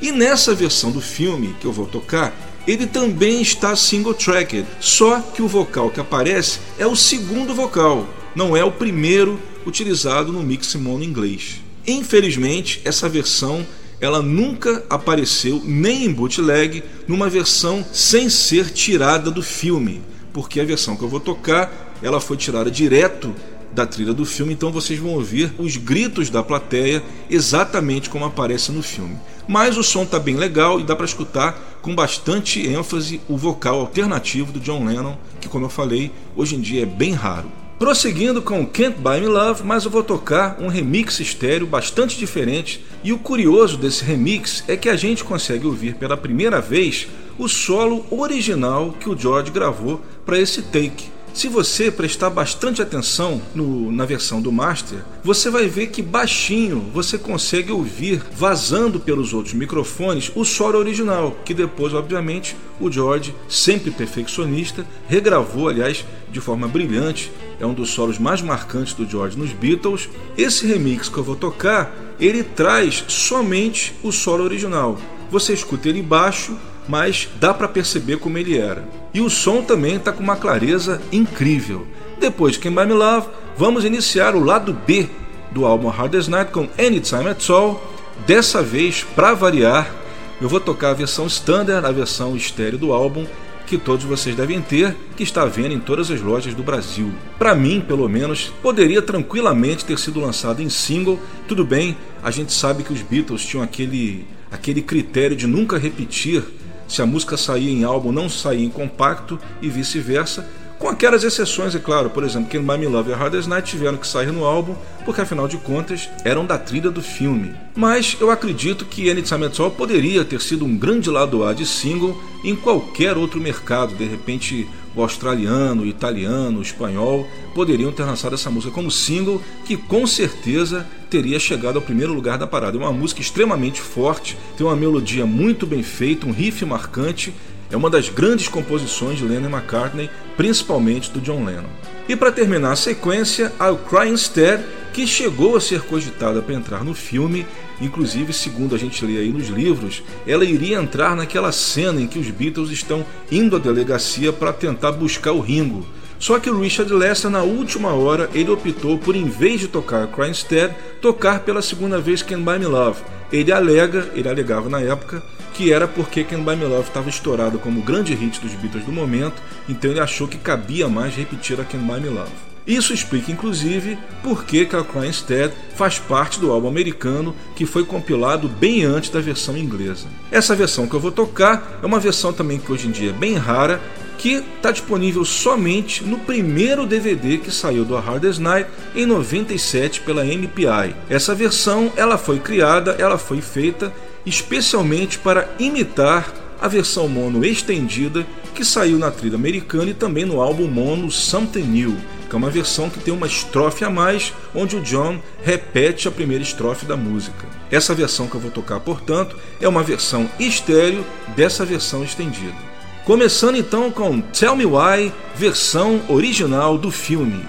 E 0.00 0.12
nessa 0.12 0.54
versão 0.54 0.92
do 0.92 1.00
filme 1.00 1.56
que 1.60 1.66
eu 1.66 1.72
vou 1.72 1.86
tocar, 1.86 2.32
ele 2.64 2.86
também 2.86 3.42
está 3.42 3.74
single 3.74 4.14
tracked, 4.14 4.64
só 4.78 5.18
que 5.18 5.42
o 5.42 5.48
vocal 5.48 5.90
que 5.90 5.98
aparece 5.98 6.60
é 6.78 6.86
o 6.86 6.94
segundo 6.94 7.52
vocal, 7.56 8.08
não 8.36 8.56
é 8.56 8.62
o 8.62 8.70
primeiro 8.70 9.42
utilizado 9.66 10.32
no 10.32 10.44
mix 10.44 10.76
mono 10.76 11.02
inglês. 11.02 11.56
Infelizmente, 11.84 12.80
essa 12.84 13.08
versão 13.08 13.66
ela 14.00 14.22
nunca 14.22 14.84
apareceu 14.88 15.60
nem 15.64 16.04
em 16.04 16.12
bootleg 16.12 16.82
numa 17.06 17.28
versão 17.28 17.84
sem 17.92 18.28
ser 18.28 18.70
tirada 18.70 19.30
do 19.30 19.42
filme, 19.42 20.02
porque 20.32 20.60
a 20.60 20.64
versão 20.64 20.96
que 20.96 21.02
eu 21.02 21.08
vou 21.08 21.20
tocar 21.20 21.96
ela 22.02 22.20
foi 22.20 22.36
tirada 22.36 22.70
direto 22.70 23.34
da 23.72 23.86
trilha 23.86 24.14
do 24.14 24.24
filme, 24.24 24.52
então 24.52 24.72
vocês 24.72 24.98
vão 24.98 25.12
ouvir 25.12 25.52
os 25.58 25.76
gritos 25.76 26.30
da 26.30 26.42
plateia 26.42 27.02
exatamente 27.28 28.08
como 28.08 28.24
aparece 28.24 28.72
no 28.72 28.82
filme. 28.82 29.16
Mas 29.46 29.76
o 29.76 29.82
som 29.82 30.02
está 30.02 30.18
bem 30.18 30.36
legal 30.36 30.80
e 30.80 30.84
dá 30.84 30.94
para 30.94 31.06
escutar 31.06 31.78
com 31.80 31.94
bastante 31.94 32.66
ênfase 32.66 33.20
o 33.28 33.36
vocal 33.36 33.80
alternativo 33.80 34.52
do 34.52 34.60
John 34.60 34.84
Lennon, 34.84 35.16
que 35.40 35.48
como 35.48 35.66
eu 35.66 35.70
falei, 35.70 36.10
hoje 36.36 36.56
em 36.56 36.60
dia 36.60 36.82
é 36.82 36.86
bem 36.86 37.12
raro. 37.12 37.50
Prosseguindo 37.78 38.42
com 38.42 38.66
Can't 38.66 38.98
Buy 38.98 39.20
Me 39.20 39.28
Love, 39.28 39.62
mas 39.62 39.84
eu 39.84 39.90
vou 39.90 40.02
tocar 40.02 40.56
um 40.60 40.66
remix 40.66 41.20
estéreo 41.20 41.64
bastante 41.64 42.18
diferente. 42.18 42.84
E 43.04 43.12
o 43.12 43.18
curioso 43.20 43.76
desse 43.76 44.04
remix 44.04 44.64
é 44.66 44.76
que 44.76 44.88
a 44.88 44.96
gente 44.96 45.22
consegue 45.22 45.64
ouvir 45.64 45.94
pela 45.94 46.16
primeira 46.16 46.60
vez 46.60 47.06
o 47.38 47.46
solo 47.46 48.04
original 48.10 48.96
que 48.98 49.08
o 49.08 49.16
George 49.16 49.52
gravou 49.52 50.02
para 50.26 50.40
esse 50.40 50.60
take. 50.60 51.17
Se 51.38 51.46
você 51.46 51.88
prestar 51.88 52.30
bastante 52.30 52.82
atenção 52.82 53.40
no, 53.54 53.92
na 53.92 54.04
versão 54.04 54.42
do 54.42 54.50
Master, 54.50 55.04
você 55.22 55.48
vai 55.48 55.68
ver 55.68 55.86
que 55.86 56.02
baixinho 56.02 56.90
você 56.92 57.16
consegue 57.16 57.70
ouvir 57.70 58.20
vazando 58.32 58.98
pelos 58.98 59.32
outros 59.32 59.54
microfones 59.54 60.32
o 60.34 60.44
solo 60.44 60.80
original, 60.80 61.36
que 61.44 61.54
depois, 61.54 61.94
obviamente, 61.94 62.56
o 62.80 62.90
George, 62.90 63.32
sempre 63.48 63.92
perfeccionista, 63.92 64.84
regravou, 65.06 65.68
aliás, 65.68 66.04
de 66.28 66.40
forma 66.40 66.66
brilhante. 66.66 67.30
É 67.60 67.64
um 67.64 67.72
dos 67.72 67.90
solos 67.90 68.18
mais 68.18 68.42
marcantes 68.42 68.94
do 68.94 69.08
George 69.08 69.38
nos 69.38 69.52
Beatles. 69.52 70.08
Esse 70.36 70.66
remix 70.66 71.08
que 71.08 71.18
eu 71.18 71.22
vou 71.22 71.36
tocar, 71.36 71.96
ele 72.18 72.42
traz 72.42 73.04
somente 73.06 73.94
o 74.02 74.10
solo 74.10 74.42
original. 74.42 74.98
Você 75.30 75.52
escuta 75.52 75.88
ele 75.88 76.02
baixo, 76.02 76.56
mas 76.88 77.28
dá 77.38 77.52
para 77.52 77.68
perceber 77.68 78.18
como 78.18 78.38
ele 78.38 78.56
era. 78.56 78.82
E 79.12 79.20
o 79.20 79.28
som 79.28 79.62
também 79.62 79.96
está 79.96 80.10
com 80.10 80.22
uma 80.22 80.36
clareza 80.36 81.00
incrível. 81.12 81.86
Depois 82.18 82.54
de 82.54 82.58
Can 82.58 82.72
Buy 82.72 82.86
Me 82.86 82.94
Love, 82.94 83.28
vamos 83.56 83.84
iniciar 83.84 84.34
o 84.34 84.42
lado 84.42 84.72
B 84.86 85.08
do 85.52 85.66
álbum 85.66 85.88
Hardest 85.88 86.28
Night 86.28 86.50
com 86.50 86.68
Anytime 86.78 87.28
at 87.28 87.48
All. 87.50 87.80
Dessa 88.26 88.62
vez, 88.62 89.04
para 89.14 89.34
variar, 89.34 89.94
eu 90.40 90.48
vou 90.48 90.60
tocar 90.60 90.90
a 90.90 90.94
versão 90.94 91.26
standard, 91.26 91.86
a 91.86 91.92
versão 91.92 92.36
estéreo 92.36 92.78
do 92.78 92.92
álbum, 92.92 93.26
que 93.66 93.76
todos 93.76 94.04
vocês 94.04 94.34
devem 94.34 94.62
ter, 94.62 94.96
que 95.14 95.22
está 95.22 95.42
à 95.42 95.46
venda 95.46 95.74
em 95.74 95.78
todas 95.78 96.10
as 96.10 96.20
lojas 96.20 96.54
do 96.54 96.62
Brasil. 96.62 97.12
Para 97.38 97.54
mim, 97.54 97.84
pelo 97.86 98.08
menos, 98.08 98.50
poderia 98.62 99.02
tranquilamente 99.02 99.84
ter 99.84 99.98
sido 99.98 100.20
lançado 100.20 100.62
em 100.62 100.70
single. 100.70 101.20
Tudo 101.46 101.64
bem, 101.64 101.96
a 102.22 102.30
gente 102.30 102.52
sabe 102.52 102.82
que 102.82 102.92
os 102.92 103.02
Beatles 103.02 103.44
tinham 103.44 103.62
aquele, 103.62 104.26
aquele 104.50 104.80
critério 104.80 105.36
de 105.36 105.46
nunca 105.46 105.76
repetir 105.76 106.42
se 106.88 107.02
a 107.02 107.06
música 107.06 107.36
saía 107.36 107.70
em 107.70 107.84
álbum, 107.84 108.10
não 108.10 108.28
saía 108.28 108.64
em 108.64 108.70
compacto 108.70 109.38
e 109.62 109.68
vice-versa, 109.68 110.44
com 110.78 110.88
aquelas 110.88 111.24
exceções, 111.24 111.74
é 111.74 111.78
claro, 111.80 112.08
por 112.08 112.22
exemplo, 112.22 112.48
Can 112.50 112.62
Buy 112.62 112.78
Me 112.78 112.86
Love 112.86 113.10
e 113.10 113.14
Hardest 113.14 113.48
Night 113.48 113.68
tiveram 113.68 113.96
que 113.96 114.06
sair 114.06 114.30
no 114.30 114.44
álbum, 114.44 114.76
porque 115.04 115.20
afinal 115.20 115.48
de 115.48 115.56
contas 115.56 116.08
eram 116.24 116.46
da 116.46 116.56
trilha 116.56 116.88
do 116.88 117.02
filme. 117.02 117.52
Mas 117.74 118.16
eu 118.20 118.30
acredito 118.30 118.84
que 118.84 119.10
Anytime 119.10 119.46
At 119.46 119.58
All 119.58 119.72
poderia 119.72 120.24
ter 120.24 120.40
sido 120.40 120.64
um 120.64 120.76
grande 120.76 121.10
lado 121.10 121.44
A 121.44 121.52
de 121.52 121.66
single 121.66 122.16
em 122.44 122.54
qualquer 122.54 123.16
outro 123.16 123.40
mercado, 123.40 123.96
de 123.96 124.04
repente 124.04 124.68
o 125.00 125.02
australiano, 125.02 125.82
o 125.82 125.86
italiano, 125.86 126.58
o 126.58 126.62
espanhol 126.62 127.26
poderiam 127.54 127.92
ter 127.92 128.04
lançado 128.04 128.34
essa 128.34 128.50
música 128.50 128.72
como 128.72 128.90
single, 128.90 129.42
que 129.64 129.76
com 129.76 130.06
certeza 130.06 130.86
teria 131.10 131.38
chegado 131.38 131.76
ao 131.76 131.82
primeiro 131.82 132.12
lugar 132.12 132.38
da 132.38 132.46
parada. 132.46 132.76
É 132.76 132.80
uma 132.80 132.92
música 132.92 133.20
extremamente 133.20 133.80
forte, 133.80 134.36
tem 134.56 134.66
uma 134.66 134.76
melodia 134.76 135.24
muito 135.24 135.66
bem 135.66 135.82
feita, 135.82 136.26
um 136.26 136.32
riff 136.32 136.64
marcante. 136.64 137.32
É 137.70 137.76
uma 137.76 137.90
das 137.90 138.08
grandes 138.08 138.48
composições 138.48 139.18
de 139.18 139.24
Lennon 139.24 139.50
McCartney, 139.50 140.08
principalmente 140.38 141.10
do 141.10 141.20
John 141.20 141.44
Lennon. 141.44 141.68
E 142.08 142.16
para 142.16 142.32
terminar 142.32 142.72
a 142.72 142.76
sequência, 142.76 143.52
I'll 143.60 143.76
Cry 143.76 144.08
Instead, 144.08 144.64
que 144.94 145.06
chegou 145.06 145.54
a 145.54 145.60
ser 145.60 145.82
cogitada 145.82 146.40
para 146.40 146.54
entrar 146.54 146.82
no 146.82 146.94
filme, 146.94 147.46
inclusive, 147.80 148.32
segundo 148.32 148.74
a 148.74 148.78
gente 148.78 149.04
lê 149.04 149.18
aí 149.18 149.32
nos 149.32 149.48
livros, 149.48 150.02
ela 150.26 150.44
iria 150.44 150.78
entrar 150.78 151.14
naquela 151.16 151.52
cena 151.52 152.00
em 152.00 152.06
que 152.06 152.18
os 152.18 152.30
Beatles 152.30 152.70
estão 152.70 153.04
indo 153.30 153.56
à 153.56 153.58
delegacia 153.58 154.32
para 154.32 154.52
tentar 154.52 154.92
buscar 154.92 155.32
o 155.32 155.40
Ringo. 155.40 155.86
Só 156.18 156.38
que 156.40 156.50
o 156.50 156.60
Richard 156.60 156.92
Lester, 156.92 157.30
na 157.30 157.42
última 157.42 157.92
hora, 157.92 158.28
ele 158.34 158.50
optou 158.50 158.98
por, 158.98 159.14
em 159.14 159.28
vez 159.28 159.60
de 159.60 159.68
tocar 159.68 160.08
Cry 160.08 160.30
Instead, 160.30 160.74
tocar 161.00 161.40
pela 161.40 161.62
segunda 161.62 162.00
vez 162.00 162.22
Can 162.22 162.42
Buy 162.42 162.58
Me 162.58 162.66
Love. 162.66 163.00
Ele 163.32 163.52
alega, 163.52 164.10
ele 164.14 164.28
alegava 164.28 164.68
na 164.68 164.80
época, 164.80 165.22
que 165.54 165.72
era 165.72 165.86
porque 165.86 166.24
Can 166.24 166.40
Buy 166.40 166.56
Me 166.56 166.64
Love 166.64 166.88
estava 166.88 167.08
estourado 167.08 167.58
como 167.58 167.82
grande 167.82 168.14
hit 168.14 168.40
dos 168.40 168.52
Beatles 168.54 168.84
do 168.84 168.92
momento, 168.92 169.40
então 169.68 169.90
ele 169.90 170.00
achou 170.00 170.26
que 170.26 170.38
cabia 170.38 170.88
mais 170.88 171.14
repetir 171.14 171.60
a 171.60 171.64
Can 171.64 171.78
Buy 171.78 172.00
Me 172.00 172.08
Love. 172.08 172.47
Isso 172.68 172.92
explica 172.92 173.32
inclusive 173.32 173.96
por 174.22 174.44
que 174.44 174.66
Cal 174.66 174.84
Cry 174.84 175.08
Instead 175.08 175.54
faz 175.74 175.98
parte 175.98 176.38
do 176.38 176.52
álbum 176.52 176.68
americano 176.68 177.34
que 177.56 177.64
foi 177.64 177.82
compilado 177.82 178.46
bem 178.46 178.84
antes 178.84 179.08
da 179.08 179.22
versão 179.22 179.56
inglesa. 179.56 180.06
Essa 180.30 180.54
versão 180.54 180.86
que 180.86 180.94
eu 180.94 181.00
vou 181.00 181.10
tocar 181.10 181.80
é 181.82 181.86
uma 181.86 181.98
versão 181.98 182.30
também 182.30 182.58
que 182.58 182.70
hoje 182.70 182.86
em 182.86 182.90
dia 182.90 183.08
é 183.08 183.12
bem 183.14 183.36
rara, 183.36 183.80
que 184.18 184.34
está 184.34 184.70
disponível 184.70 185.24
somente 185.24 186.04
no 186.04 186.18
primeiro 186.18 186.84
DVD 186.84 187.38
que 187.38 187.50
saiu 187.50 187.86
do 187.86 187.96
A 187.96 188.00
Hardest 188.00 188.38
Night 188.38 188.68
em 188.94 189.06
97 189.06 190.02
pela 190.02 190.24
MPI. 190.24 190.94
Essa 191.08 191.34
versão 191.34 191.90
ela 191.96 192.18
foi 192.18 192.38
criada, 192.38 192.96
ela 192.98 193.16
foi 193.16 193.40
feita 193.40 193.90
especialmente 194.26 195.18
para 195.18 195.48
imitar 195.58 196.30
a 196.60 196.68
versão 196.68 197.08
mono 197.08 197.44
estendida 197.44 198.26
que 198.54 198.64
saiu 198.64 198.98
na 198.98 199.10
trilha 199.10 199.36
americana 199.36 199.90
e 199.90 199.94
também 199.94 200.24
no 200.24 200.40
álbum 200.40 200.66
mono 200.66 201.10
Something 201.10 201.62
New, 201.62 201.96
que 202.28 202.34
é 202.34 202.38
uma 202.38 202.50
versão 202.50 202.90
que 202.90 202.98
tem 202.98 203.14
uma 203.14 203.26
estrofe 203.26 203.84
a 203.84 203.90
mais, 203.90 204.32
onde 204.54 204.76
o 204.76 204.80
John 204.80 205.20
repete 205.42 206.08
a 206.08 206.10
primeira 206.10 206.42
estrofe 206.42 206.84
da 206.84 206.96
música. 206.96 207.46
Essa 207.70 207.94
versão 207.94 208.26
que 208.26 208.34
eu 208.34 208.40
vou 208.40 208.50
tocar, 208.50 208.80
portanto, 208.80 209.36
é 209.60 209.68
uma 209.68 209.82
versão 209.82 210.28
estéreo 210.38 211.04
dessa 211.36 211.64
versão 211.64 212.02
estendida. 212.02 212.56
Começando 213.04 213.56
então 213.56 213.90
com 213.90 214.20
Tell 214.20 214.54
Me 214.54 214.66
Why, 214.66 215.12
versão 215.34 216.02
original 216.08 216.76
do 216.76 216.90
filme. 216.90 217.42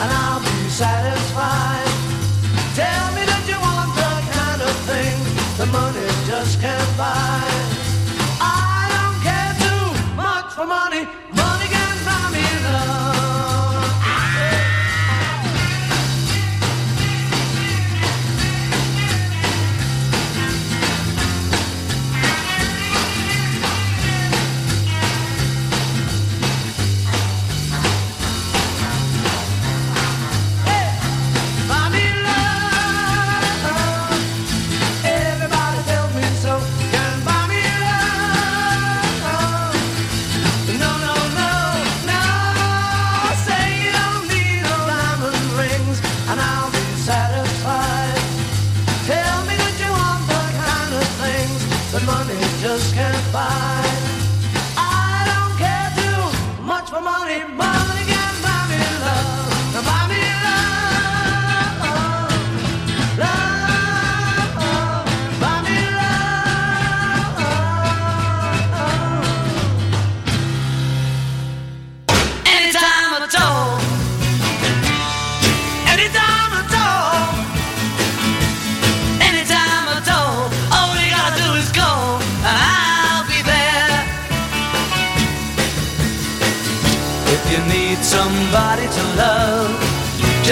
and 0.00 0.10
I'll 0.10 0.40
be 0.40 0.68
satisfied. 0.68 1.88
Tell 2.74 3.06
me 3.16 3.22
that 3.30 3.44
you 3.46 3.58
want 3.60 3.90
the 3.94 4.12
kind 4.34 4.60
of 4.62 4.74
thing 4.90 5.16
the 5.58 5.66
money 5.66 6.08
just 6.26 6.60
can't 6.60 6.93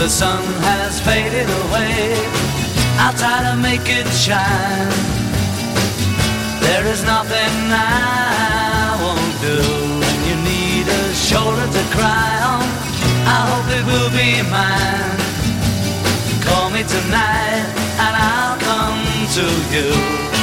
the 0.00 0.08
sun 0.08 0.42
has 0.64 0.98
faded 0.98 1.46
away, 1.64 2.16
I'll 2.96 3.12
try 3.12 3.44
to 3.50 3.54
make 3.60 3.84
it 3.84 4.08
shine. 4.08 4.88
There 6.64 6.86
is 6.86 7.04
nothing 7.04 7.54
I 7.68 8.96
won't 8.96 9.36
do 9.44 9.60
when 10.00 10.18
you 10.24 10.36
need 10.40 10.88
a 10.88 11.04
shoulder 11.12 11.66
to 11.76 11.82
cry 11.92 12.32
on. 12.48 12.64
I 13.28 13.40
hope 13.50 13.68
it 13.76 13.84
will 13.84 14.10
be 14.16 14.40
mine. 14.48 15.20
Call 16.48 16.70
me 16.70 16.82
tonight 16.96 17.68
and 18.00 18.14
I'll 18.16 18.56
come 18.56 19.04
to 19.36 19.46
you. 19.68 20.39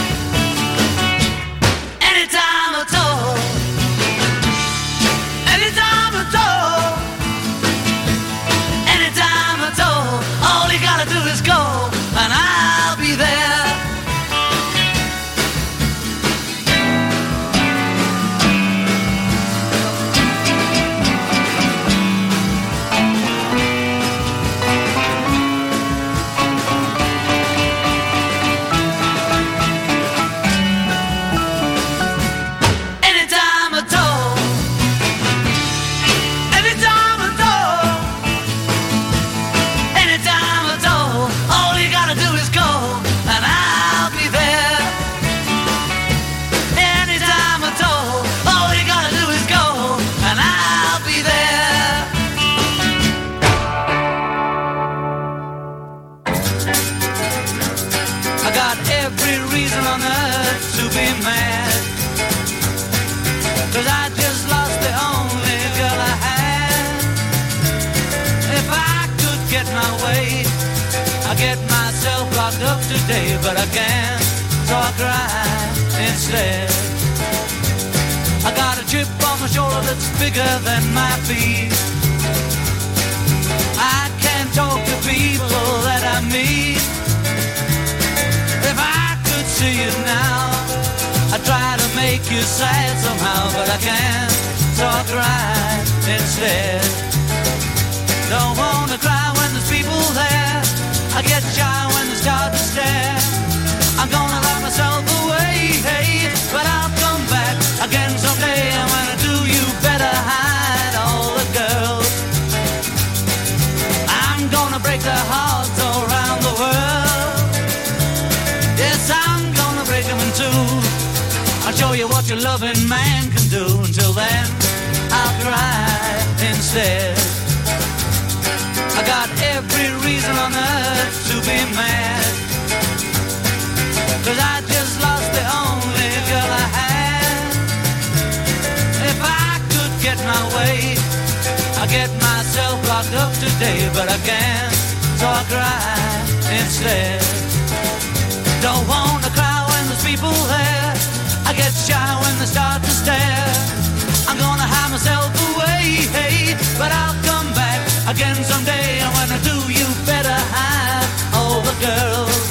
Again 158.17 158.43
someday. 158.43 158.97
I 159.37 159.39
do, 159.45 159.57
you 159.69 159.85
better 160.09 160.37
hide 160.55 161.09
all 161.37 161.61
the 161.61 161.75
girls. 161.87 162.45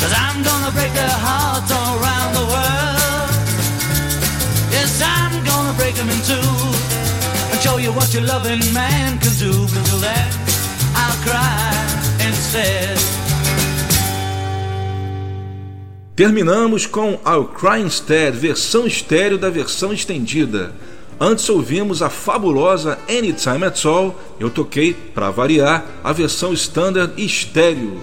Cause 0.00 0.14
I'm 0.24 0.40
gonna 0.48 0.72
break 0.72 0.92
their 1.00 1.16
hearts 1.26 1.70
all 1.78 1.92
around 2.00 2.30
the 2.40 2.46
world. 2.54 3.32
Yes, 4.72 5.02
I'm 5.04 5.36
gonna 5.50 5.74
break 5.76 5.94
them 6.00 6.08
in 6.08 6.20
two. 6.30 6.50
And 7.50 7.58
show 7.60 7.76
you 7.76 7.92
what 7.92 8.08
your 8.14 8.24
loving 8.24 8.64
man 8.72 9.18
can 9.18 9.34
do. 9.36 9.52
But 9.72 9.82
till 9.88 10.00
then, 10.08 10.28
I'll 11.02 11.18
cry 11.26 11.74
instead. 12.28 12.98
Terminamos 16.16 16.86
com 16.86 17.18
I'll 17.26 17.48
Cry 17.48 17.82
Instead, 17.82 18.38
versão 18.38 18.86
estéreo 18.86 19.36
da 19.36 19.50
versão 19.50 19.92
estendida. 19.92 20.72
Antes 21.20 21.48
ouvimos 21.48 22.02
a 22.02 22.10
fabulosa 22.10 22.98
Anytime 23.08 23.64
At 23.64 23.84
All, 23.84 24.18
eu 24.40 24.50
toquei, 24.50 24.92
para 24.92 25.30
variar, 25.30 25.84
a 26.02 26.12
versão 26.12 26.52
standard 26.52 27.12
estéreo. 27.16 28.00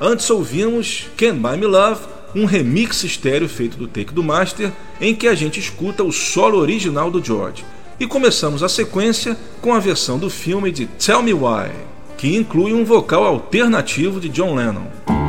Antes 0.00 0.30
ouvimos 0.30 1.06
Can 1.16 1.36
Buy 1.36 1.56
Me 1.56 1.66
Love, 1.66 2.00
um 2.34 2.44
remix 2.44 3.02
estéreo 3.02 3.48
feito 3.48 3.76
do 3.76 3.88
take 3.88 4.14
do 4.14 4.22
master, 4.22 4.72
em 5.00 5.14
que 5.14 5.26
a 5.26 5.34
gente 5.34 5.58
escuta 5.58 6.04
o 6.04 6.12
solo 6.12 6.58
original 6.58 7.10
do 7.10 7.22
George. 7.22 7.64
E 7.98 8.06
começamos 8.06 8.62
a 8.62 8.68
sequência 8.68 9.36
com 9.60 9.74
a 9.74 9.80
versão 9.80 10.18
do 10.18 10.30
filme 10.30 10.70
de 10.70 10.86
Tell 10.86 11.22
Me 11.22 11.34
Why, 11.34 11.70
que 12.16 12.36
inclui 12.36 12.72
um 12.72 12.84
vocal 12.84 13.24
alternativo 13.24 14.20
de 14.20 14.28
John 14.28 14.54
Lennon. 14.54 15.21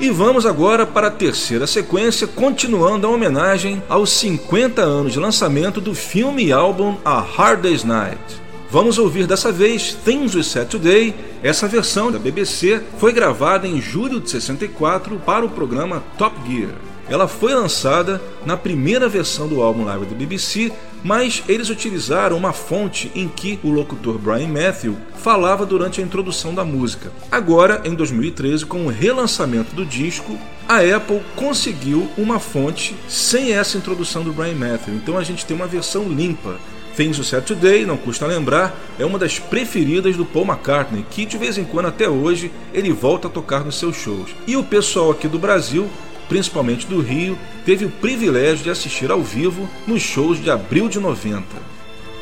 E 0.00 0.10
vamos 0.10 0.46
agora 0.46 0.86
para 0.86 1.08
a 1.08 1.10
terceira 1.10 1.66
sequência, 1.66 2.24
continuando 2.28 3.04
a 3.04 3.10
homenagem 3.10 3.82
aos 3.88 4.10
50 4.10 4.80
anos 4.80 5.12
de 5.12 5.18
lançamento 5.18 5.80
do 5.80 5.92
filme 5.92 6.46
e 6.46 6.52
álbum 6.52 6.96
A 7.04 7.18
Hard 7.18 7.62
Day's 7.62 7.82
Night. 7.82 8.20
Vamos 8.70 8.96
ouvir 8.96 9.26
dessa 9.26 9.50
vez 9.50 9.94
Things 10.04 10.36
We 10.36 10.44
Said 10.44 10.68
Today. 10.68 11.16
Essa 11.42 11.66
versão 11.66 12.12
da 12.12 12.18
BBC 12.18 12.80
foi 12.98 13.12
gravada 13.12 13.66
em 13.66 13.80
julho 13.80 14.20
de 14.20 14.30
64 14.30 15.18
para 15.18 15.44
o 15.44 15.50
programa 15.50 16.04
Top 16.16 16.36
Gear. 16.48 16.76
Ela 17.08 17.26
foi 17.26 17.54
lançada 17.54 18.20
na 18.44 18.56
primeira 18.56 19.08
versão 19.08 19.48
do 19.48 19.62
álbum 19.62 19.84
live 19.84 20.04
da 20.04 20.14
BBC, 20.14 20.70
mas 21.02 21.42
eles 21.48 21.70
utilizaram 21.70 22.36
uma 22.36 22.52
fonte 22.52 23.10
em 23.14 23.28
que 23.28 23.58
o 23.62 23.70
locutor 23.70 24.18
Brian 24.18 24.48
Matthew 24.48 24.96
falava 25.16 25.64
durante 25.64 26.00
a 26.00 26.04
introdução 26.04 26.54
da 26.54 26.64
música. 26.64 27.10
Agora, 27.30 27.80
em 27.84 27.94
2013, 27.94 28.66
com 28.66 28.86
o 28.86 28.90
relançamento 28.90 29.74
do 29.74 29.86
disco, 29.86 30.38
a 30.68 30.78
Apple 30.78 31.22
conseguiu 31.34 32.08
uma 32.18 32.38
fonte 32.38 32.94
sem 33.08 33.52
essa 33.52 33.78
introdução 33.78 34.22
do 34.22 34.32
Brian 34.32 34.54
Matthew. 34.54 34.94
Então 34.94 35.16
a 35.16 35.24
gente 35.24 35.46
tem 35.46 35.56
uma 35.56 35.66
versão 35.66 36.08
limpa. 36.08 36.56
Things 36.94 37.16
You 37.16 37.22
Said 37.22 37.44
Today, 37.44 37.86
não 37.86 37.96
custa 37.96 38.26
lembrar, 38.26 38.76
é 38.98 39.06
uma 39.06 39.20
das 39.20 39.38
preferidas 39.38 40.16
do 40.16 40.26
Paul 40.26 40.44
McCartney, 40.44 41.06
que 41.08 41.24
de 41.24 41.38
vez 41.38 41.56
em 41.56 41.62
quando 41.62 41.86
até 41.86 42.08
hoje 42.08 42.50
ele 42.74 42.92
volta 42.92 43.28
a 43.28 43.30
tocar 43.30 43.64
nos 43.64 43.78
seus 43.78 43.96
shows. 43.96 44.30
E 44.48 44.56
o 44.56 44.64
pessoal 44.64 45.12
aqui 45.12 45.28
do 45.28 45.38
Brasil 45.38 45.88
principalmente 46.28 46.86
do 46.86 47.00
Rio, 47.00 47.38
teve 47.64 47.84
o 47.84 47.90
privilégio 47.90 48.64
de 48.64 48.70
assistir 48.70 49.10
ao 49.10 49.22
vivo 49.22 49.68
nos 49.86 50.02
shows 50.02 50.42
de 50.42 50.50
abril 50.50 50.88
de 50.88 51.00
90. 51.00 51.44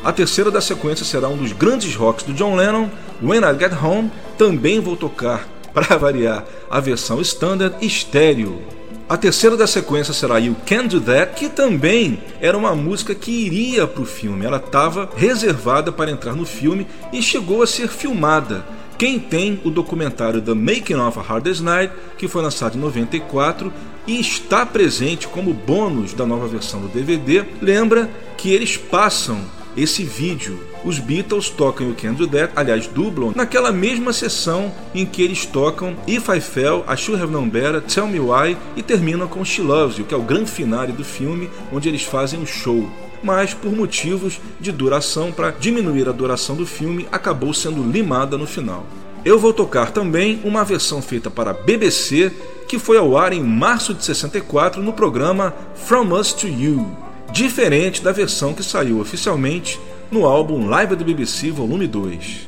A 0.03 0.11
terceira 0.11 0.49
da 0.49 0.61
sequência 0.61 1.05
será 1.05 1.27
um 1.27 1.37
dos 1.37 1.51
grandes 1.51 1.95
rocks 1.95 2.23
do 2.23 2.33
John 2.33 2.55
Lennon, 2.55 2.89
When 3.21 3.41
I 3.41 3.59
Get 3.59 3.73
Home, 3.83 4.11
também 4.37 4.79
vou 4.79 4.95
tocar, 4.95 5.47
para 5.73 5.97
variar, 5.97 6.45
a 6.69 6.79
versão 6.79 7.19
standard 7.21 7.75
estéreo. 7.85 8.61
A 9.09 9.15
terceira 9.15 9.55
da 9.55 9.65
sequência 9.65 10.13
será 10.13 10.37
You 10.37 10.55
Can 10.65 10.87
Do 10.87 10.99
That, 10.99 11.33
que 11.35 11.47
também 11.47 12.21
era 12.41 12.57
uma 12.57 12.75
música 12.75 13.15
que 13.15 13.31
iria 13.31 13.87
para 13.87 14.01
o 14.01 14.05
filme. 14.05 14.45
Ela 14.45 14.57
estava 14.57 15.09
reservada 15.15 15.93
para 15.93 16.11
entrar 16.11 16.35
no 16.35 16.45
filme 16.45 16.85
e 17.13 17.21
chegou 17.21 17.63
a 17.63 17.67
ser 17.67 17.87
filmada. 17.87 18.65
Quem 18.97 19.19
tem 19.19 19.61
o 19.63 19.69
documentário 19.69 20.41
The 20.41 20.55
Making 20.55 20.95
of 20.95 21.19
a 21.19 21.21
Hardest 21.21 21.61
Night, 21.61 21.93
que 22.17 22.27
foi 22.27 22.41
lançado 22.41 22.75
em 22.75 22.81
94 22.81 23.71
e 24.07 24.19
está 24.19 24.65
presente 24.65 25.27
como 25.27 25.53
bônus 25.53 26.13
da 26.13 26.25
nova 26.25 26.47
versão 26.47 26.81
do 26.81 26.87
DVD, 26.87 27.45
lembra 27.61 28.09
que 28.35 28.51
eles 28.51 28.75
passam 28.75 29.39
esse 29.75 30.03
vídeo. 30.03 30.59
Os 30.83 30.97
Beatles 30.97 31.47
tocam 31.47 31.91
o 31.91 31.93
Can 31.93 32.13
Do 32.13 32.27
That, 32.27 32.53
aliás, 32.55 32.87
dublam 32.87 33.33
naquela 33.35 33.71
mesma 33.71 34.11
sessão 34.11 34.73
em 34.95 35.05
que 35.05 35.21
eles 35.21 35.45
tocam 35.45 35.95
If 36.07 36.27
I 36.29 36.41
Fell, 36.41 36.83
I 36.91 36.97
Should 36.97 37.21
Have 37.21 37.31
Known 37.31 37.49
Better, 37.49 37.81
Tell 37.81 38.07
Me 38.07 38.19
Why 38.19 38.57
e 38.75 38.81
terminam 38.81 39.27
com 39.27 39.45
She 39.45 39.61
Loves 39.61 39.99
You, 39.99 40.05
que 40.05 40.13
é 40.15 40.17
o 40.17 40.23
grande 40.23 40.49
finale 40.49 40.91
do 40.91 41.03
filme, 41.03 41.51
onde 41.71 41.87
eles 41.87 42.01
fazem 42.01 42.39
um 42.39 42.47
show 42.47 42.89
mas 43.23 43.53
por 43.53 43.71
motivos 43.71 44.39
de 44.59 44.71
duração, 44.71 45.31
para 45.31 45.51
diminuir 45.51 46.07
a 46.07 46.11
duração 46.11 46.55
do 46.55 46.65
filme, 46.65 47.07
acabou 47.11 47.53
sendo 47.53 47.83
limada 47.83 48.37
no 48.37 48.47
final. 48.47 48.85
Eu 49.25 49.39
vou 49.39 49.51
tocar 49.51 49.91
também 49.91 50.39
uma 50.43 50.63
versão 50.63 51.01
feita 51.01 51.29
para 51.29 51.51
a 51.51 51.53
BBC 51.53 52.31
que 52.67 52.77
foi 52.77 52.97
ao 52.97 53.17
ar 53.17 53.33
em 53.33 53.43
março 53.43 53.93
de 53.93 54.03
64 54.03 54.81
no 54.81 54.93
programa 54.93 55.53
From 55.75 56.13
Us 56.13 56.33
to 56.33 56.47
You, 56.47 56.95
diferente 57.31 58.01
da 58.01 58.11
versão 58.11 58.53
que 58.53 58.63
saiu 58.63 58.99
oficialmente 58.99 59.79
no 60.11 60.25
álbum 60.25 60.67
Live 60.67 60.95
do 60.95 61.03
BBC 61.03 61.51
Volume 61.51 61.87
2. 61.87 62.47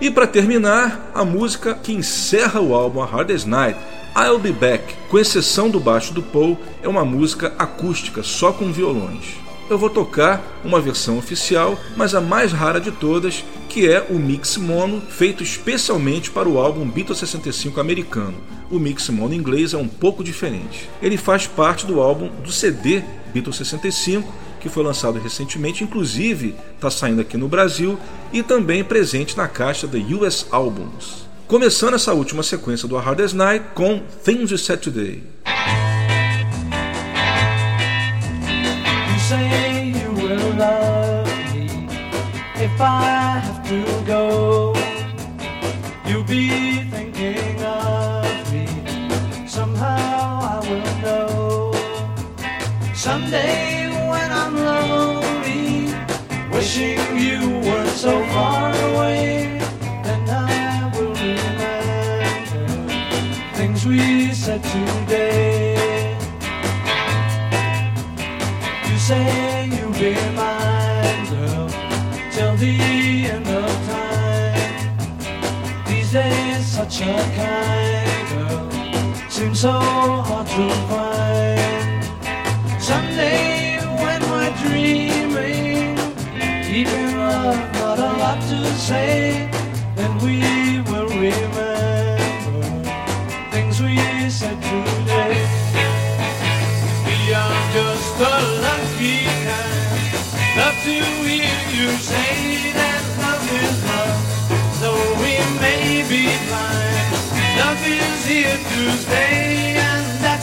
E 0.00 0.10
para 0.10 0.26
terminar, 0.26 1.10
a 1.14 1.24
música 1.24 1.74
que 1.74 1.92
encerra 1.92 2.60
o 2.60 2.74
álbum 2.74 3.02
A 3.02 3.06
Hardest 3.06 3.46
Night, 3.46 3.78
I'll 4.16 4.38
Be 4.38 4.52
Back, 4.52 4.94
com 5.08 5.18
exceção 5.18 5.70
do 5.70 5.80
baixo 5.80 6.12
do 6.12 6.22
Paul, 6.22 6.58
é 6.82 6.88
uma 6.88 7.04
música 7.04 7.54
acústica 7.58 8.22
só 8.22 8.52
com 8.52 8.72
violões 8.72 9.45
eu 9.68 9.78
vou 9.78 9.90
tocar 9.90 10.60
uma 10.64 10.80
versão 10.80 11.18
oficial, 11.18 11.78
mas 11.96 12.14
a 12.14 12.20
mais 12.20 12.52
rara 12.52 12.80
de 12.80 12.90
todas, 12.90 13.44
que 13.68 13.88
é 13.88 14.06
o 14.08 14.14
mix 14.14 14.56
mono, 14.56 15.00
feito 15.00 15.42
especialmente 15.42 16.30
para 16.30 16.48
o 16.48 16.58
álbum 16.58 16.88
Beatles 16.88 17.18
65 17.18 17.80
americano. 17.80 18.34
O 18.70 18.78
mix 18.78 19.08
mono 19.08 19.34
inglês 19.34 19.74
é 19.74 19.76
um 19.76 19.88
pouco 19.88 20.24
diferente. 20.24 20.88
Ele 21.02 21.16
faz 21.16 21.46
parte 21.46 21.86
do 21.86 22.00
álbum 22.00 22.28
do 22.42 22.52
CD 22.52 23.02
Beatles 23.32 23.56
65, 23.56 24.32
que 24.60 24.68
foi 24.68 24.82
lançado 24.82 25.18
recentemente, 25.18 25.84
inclusive 25.84 26.54
está 26.74 26.90
saindo 26.90 27.20
aqui 27.20 27.36
no 27.36 27.48
Brasil 27.48 27.98
e 28.32 28.42
também 28.42 28.82
presente 28.82 29.36
na 29.36 29.46
caixa 29.46 29.86
da 29.86 29.98
US 29.98 30.46
Albums. 30.50 31.26
Começando 31.46 31.94
essa 31.94 32.12
última 32.12 32.42
sequência 32.42 32.88
do 32.88 32.96
A 32.96 33.00
Hardest 33.00 33.36
Night 33.36 33.66
com 33.74 34.02
Things 34.24 34.50
You 34.50 34.58
Said 34.58 34.80
Today. 34.80 35.22
far 42.76 43.02
I 43.02 43.38
have 43.46 43.66
to 43.68 43.80
go. 44.04 44.74
You'll 46.06 46.24
be 46.24 46.82
thinking 46.90 47.62
of 47.62 48.52
me. 48.52 48.66
Somehow 49.46 50.40
I 50.52 50.58
will 50.68 50.94
know. 51.04 51.72
Someday 52.94 53.88
when 54.10 54.30
I'm 54.42 54.54
lonely, 54.56 55.94
wishing 56.52 57.00
you 57.16 57.40
were 57.68 57.88
so 58.04 58.12
far 58.34 58.70
away, 58.90 59.58
then 60.04 60.22
I 60.28 60.90
will 60.94 61.14
remember 61.14 62.66
things 63.54 63.86
we 63.86 64.32
said 64.34 64.62
today. 64.62 66.18
You 68.88 68.96
say 68.98 69.68
you've 69.72 69.98
been. 69.98 70.35
Such 76.88 77.00
a 77.00 77.14
kind, 77.34 78.28
girl. 78.30 78.70
Seems 79.28 79.60
so 79.60 79.72
hard 79.72 80.46
to 80.46 80.70
find. 80.86 82.04
Someday 82.80 83.80
when 84.00 84.22
we're 84.30 84.54
dreaming, 84.62 85.98
even 86.72 87.18
I've 87.18 87.72
got 87.74 87.98
a 87.98 88.16
lot 88.18 88.40
to 88.40 88.64
say. 88.76 89.55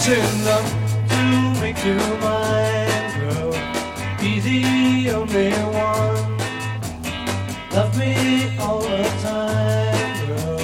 to 0.03 0.19
love 0.43 0.69
to 1.07 1.61
make 1.61 1.79
you 1.85 1.95
mine, 2.19 3.19
girl. 3.21 3.51
Be 4.19 4.41
the 4.41 5.11
only 5.11 5.51
one. 5.53 6.37
Love 7.71 7.97
me 7.97 8.57
all 8.59 8.81
the 8.81 9.03
time, 9.21 10.27
girl. 10.27 10.59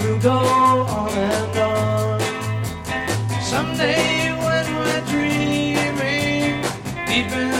We'll 0.00 0.20
go 0.20 0.30
on 0.30 1.10
and 1.10 1.58
on. 1.58 2.20
Someday 3.40 4.32
when 4.44 4.66
we're 4.76 5.04
dreaming, 5.06 6.60
deep 7.06 7.32
in 7.32 7.55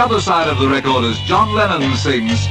other 0.00 0.20
side 0.20 0.48
of 0.48 0.58
the 0.58 0.66
record 0.66 1.04
as 1.04 1.20
John 1.20 1.52
Lennon 1.54 1.94
sings. 1.94 2.48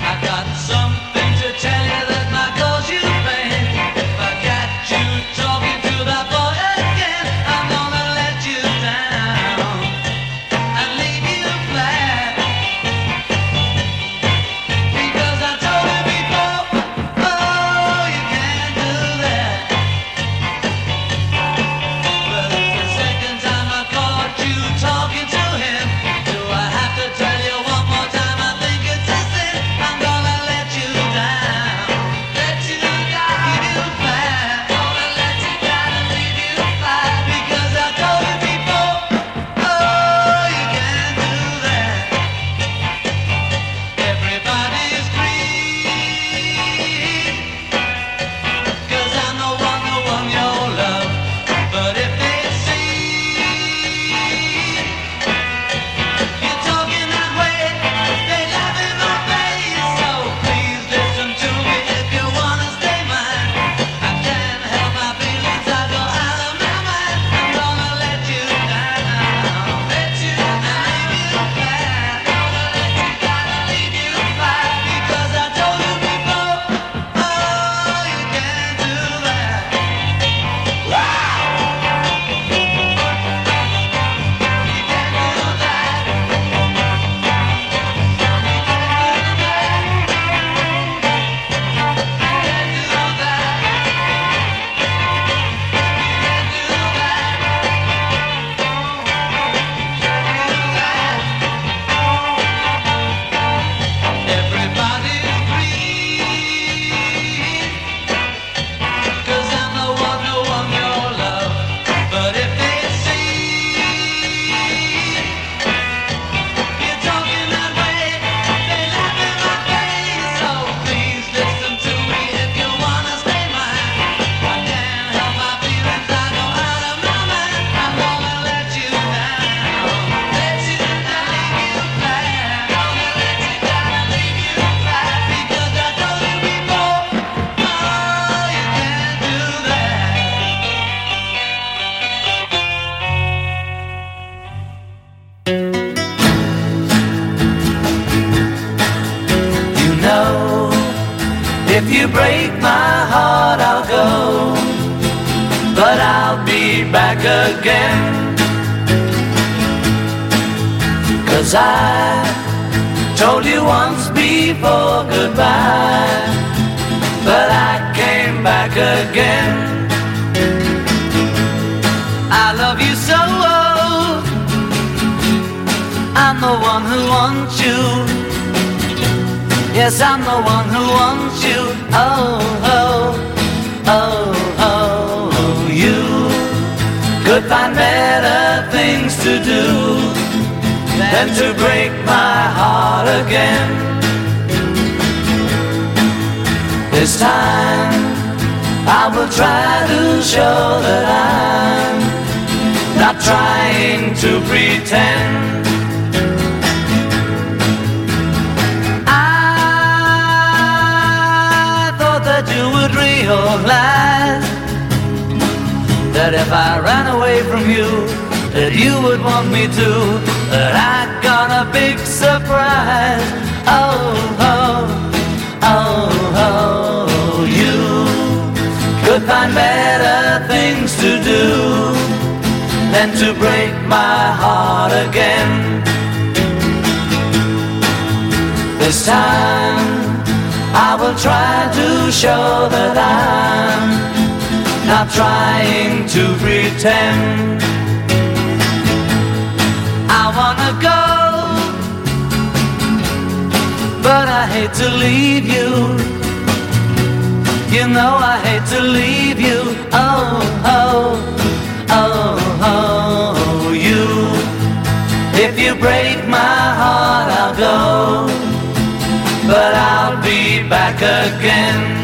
Back 270.70 271.02
again. 271.02 272.00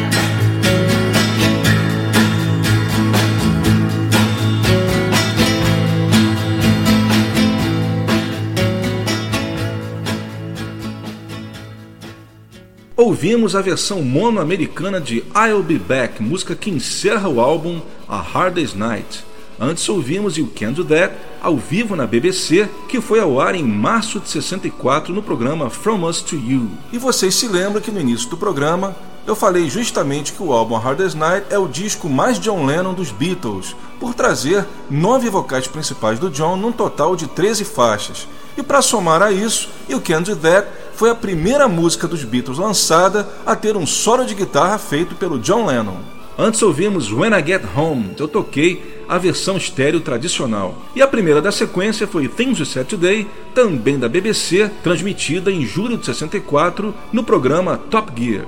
Ouvimos 12.97 13.55
a 13.55 13.61
versão 13.61 14.01
mono-americana 14.01 14.99
de 14.99 15.23
I'll 15.35 15.61
Be 15.61 15.77
Back, 15.77 16.23
música 16.23 16.55
que 16.55 16.71
encerra 16.71 17.29
o 17.29 17.39
álbum 17.39 17.81
A 18.07 18.17
Hard 18.17 18.55
Day's 18.55 18.73
Night. 18.73 19.23
Antes 19.59 19.87
ouvimos 19.87 20.37
You 20.37 20.51
Can 20.53 20.73
Do 20.73 20.83
That, 20.83 21.15
ao 21.41 21.55
vivo 21.55 21.95
na 21.95 22.05
BBC, 22.05 22.69
que 22.89 22.99
foi 22.99 23.21
ao 23.21 23.39
ar 23.39 23.55
em 23.55 23.63
março 23.63 24.19
de 24.19 24.27
64 24.27 25.13
no 25.13 25.23
programa 25.23 25.69
From 25.69 26.05
Us 26.05 26.21
to 26.21 26.35
You. 26.35 26.69
E 26.91 26.97
vocês 26.97 27.35
se 27.35 27.47
lembram 27.47 27.81
que 27.81 27.89
no 27.89 28.01
início 28.01 28.29
do 28.29 28.35
programa 28.35 28.93
eu 29.25 29.33
falei 29.33 29.69
justamente 29.69 30.33
que 30.33 30.43
o 30.43 30.51
álbum 30.51 30.75
A 30.75 30.79
Hard 30.79 30.97
Day's 30.97 31.15
Night 31.15 31.47
é 31.49 31.57
o 31.57 31.69
disco 31.69 32.09
mais 32.09 32.37
John 32.37 32.65
Lennon 32.65 32.93
dos 32.93 33.11
Beatles, 33.11 33.75
por 33.97 34.13
trazer 34.13 34.65
nove 34.89 35.29
vocais 35.29 35.67
principais 35.67 36.19
do 36.19 36.29
John 36.29 36.57
num 36.57 36.73
total 36.73 37.15
de 37.15 37.25
13 37.25 37.63
faixas. 37.63 38.27
E 38.57 38.61
para 38.61 38.81
somar 38.81 39.21
a 39.21 39.31
isso, 39.31 39.69
You 39.87 40.01
Can 40.01 40.21
Do 40.21 40.35
That 40.35 40.67
foi 40.95 41.09
a 41.09 41.15
primeira 41.15 41.67
música 41.69 42.09
dos 42.09 42.25
Beatles 42.25 42.57
lançada 42.57 43.27
a 43.45 43.55
ter 43.55 43.77
um 43.77 43.85
solo 43.85 44.25
de 44.25 44.35
guitarra 44.35 44.77
feito 44.77 45.15
pelo 45.15 45.39
John 45.39 45.65
Lennon. 45.65 46.14
Antes 46.37 46.61
ouvimos 46.61 47.13
When 47.13 47.31
I 47.31 47.41
Get 47.41 47.61
Home, 47.77 48.11
eu 48.19 48.27
toquei 48.27 49.01
a 49.07 49.17
versão 49.17 49.55
estéreo 49.55 50.01
tradicional. 50.01 50.75
E 50.93 51.01
a 51.01 51.07
primeira 51.07 51.41
da 51.41 51.49
sequência 51.49 52.05
foi 52.05 52.27
Things 52.27 52.59
We 52.59 52.65
Said 52.65 52.87
Today, 52.87 53.25
também 53.53 53.97
da 53.97 54.09
BBC, 54.09 54.69
transmitida 54.83 55.49
em 55.49 55.65
julho 55.65 55.97
de 55.97 56.05
64 56.05 56.93
no 57.13 57.23
programa 57.23 57.77
Top 57.77 58.11
Gear. 58.21 58.45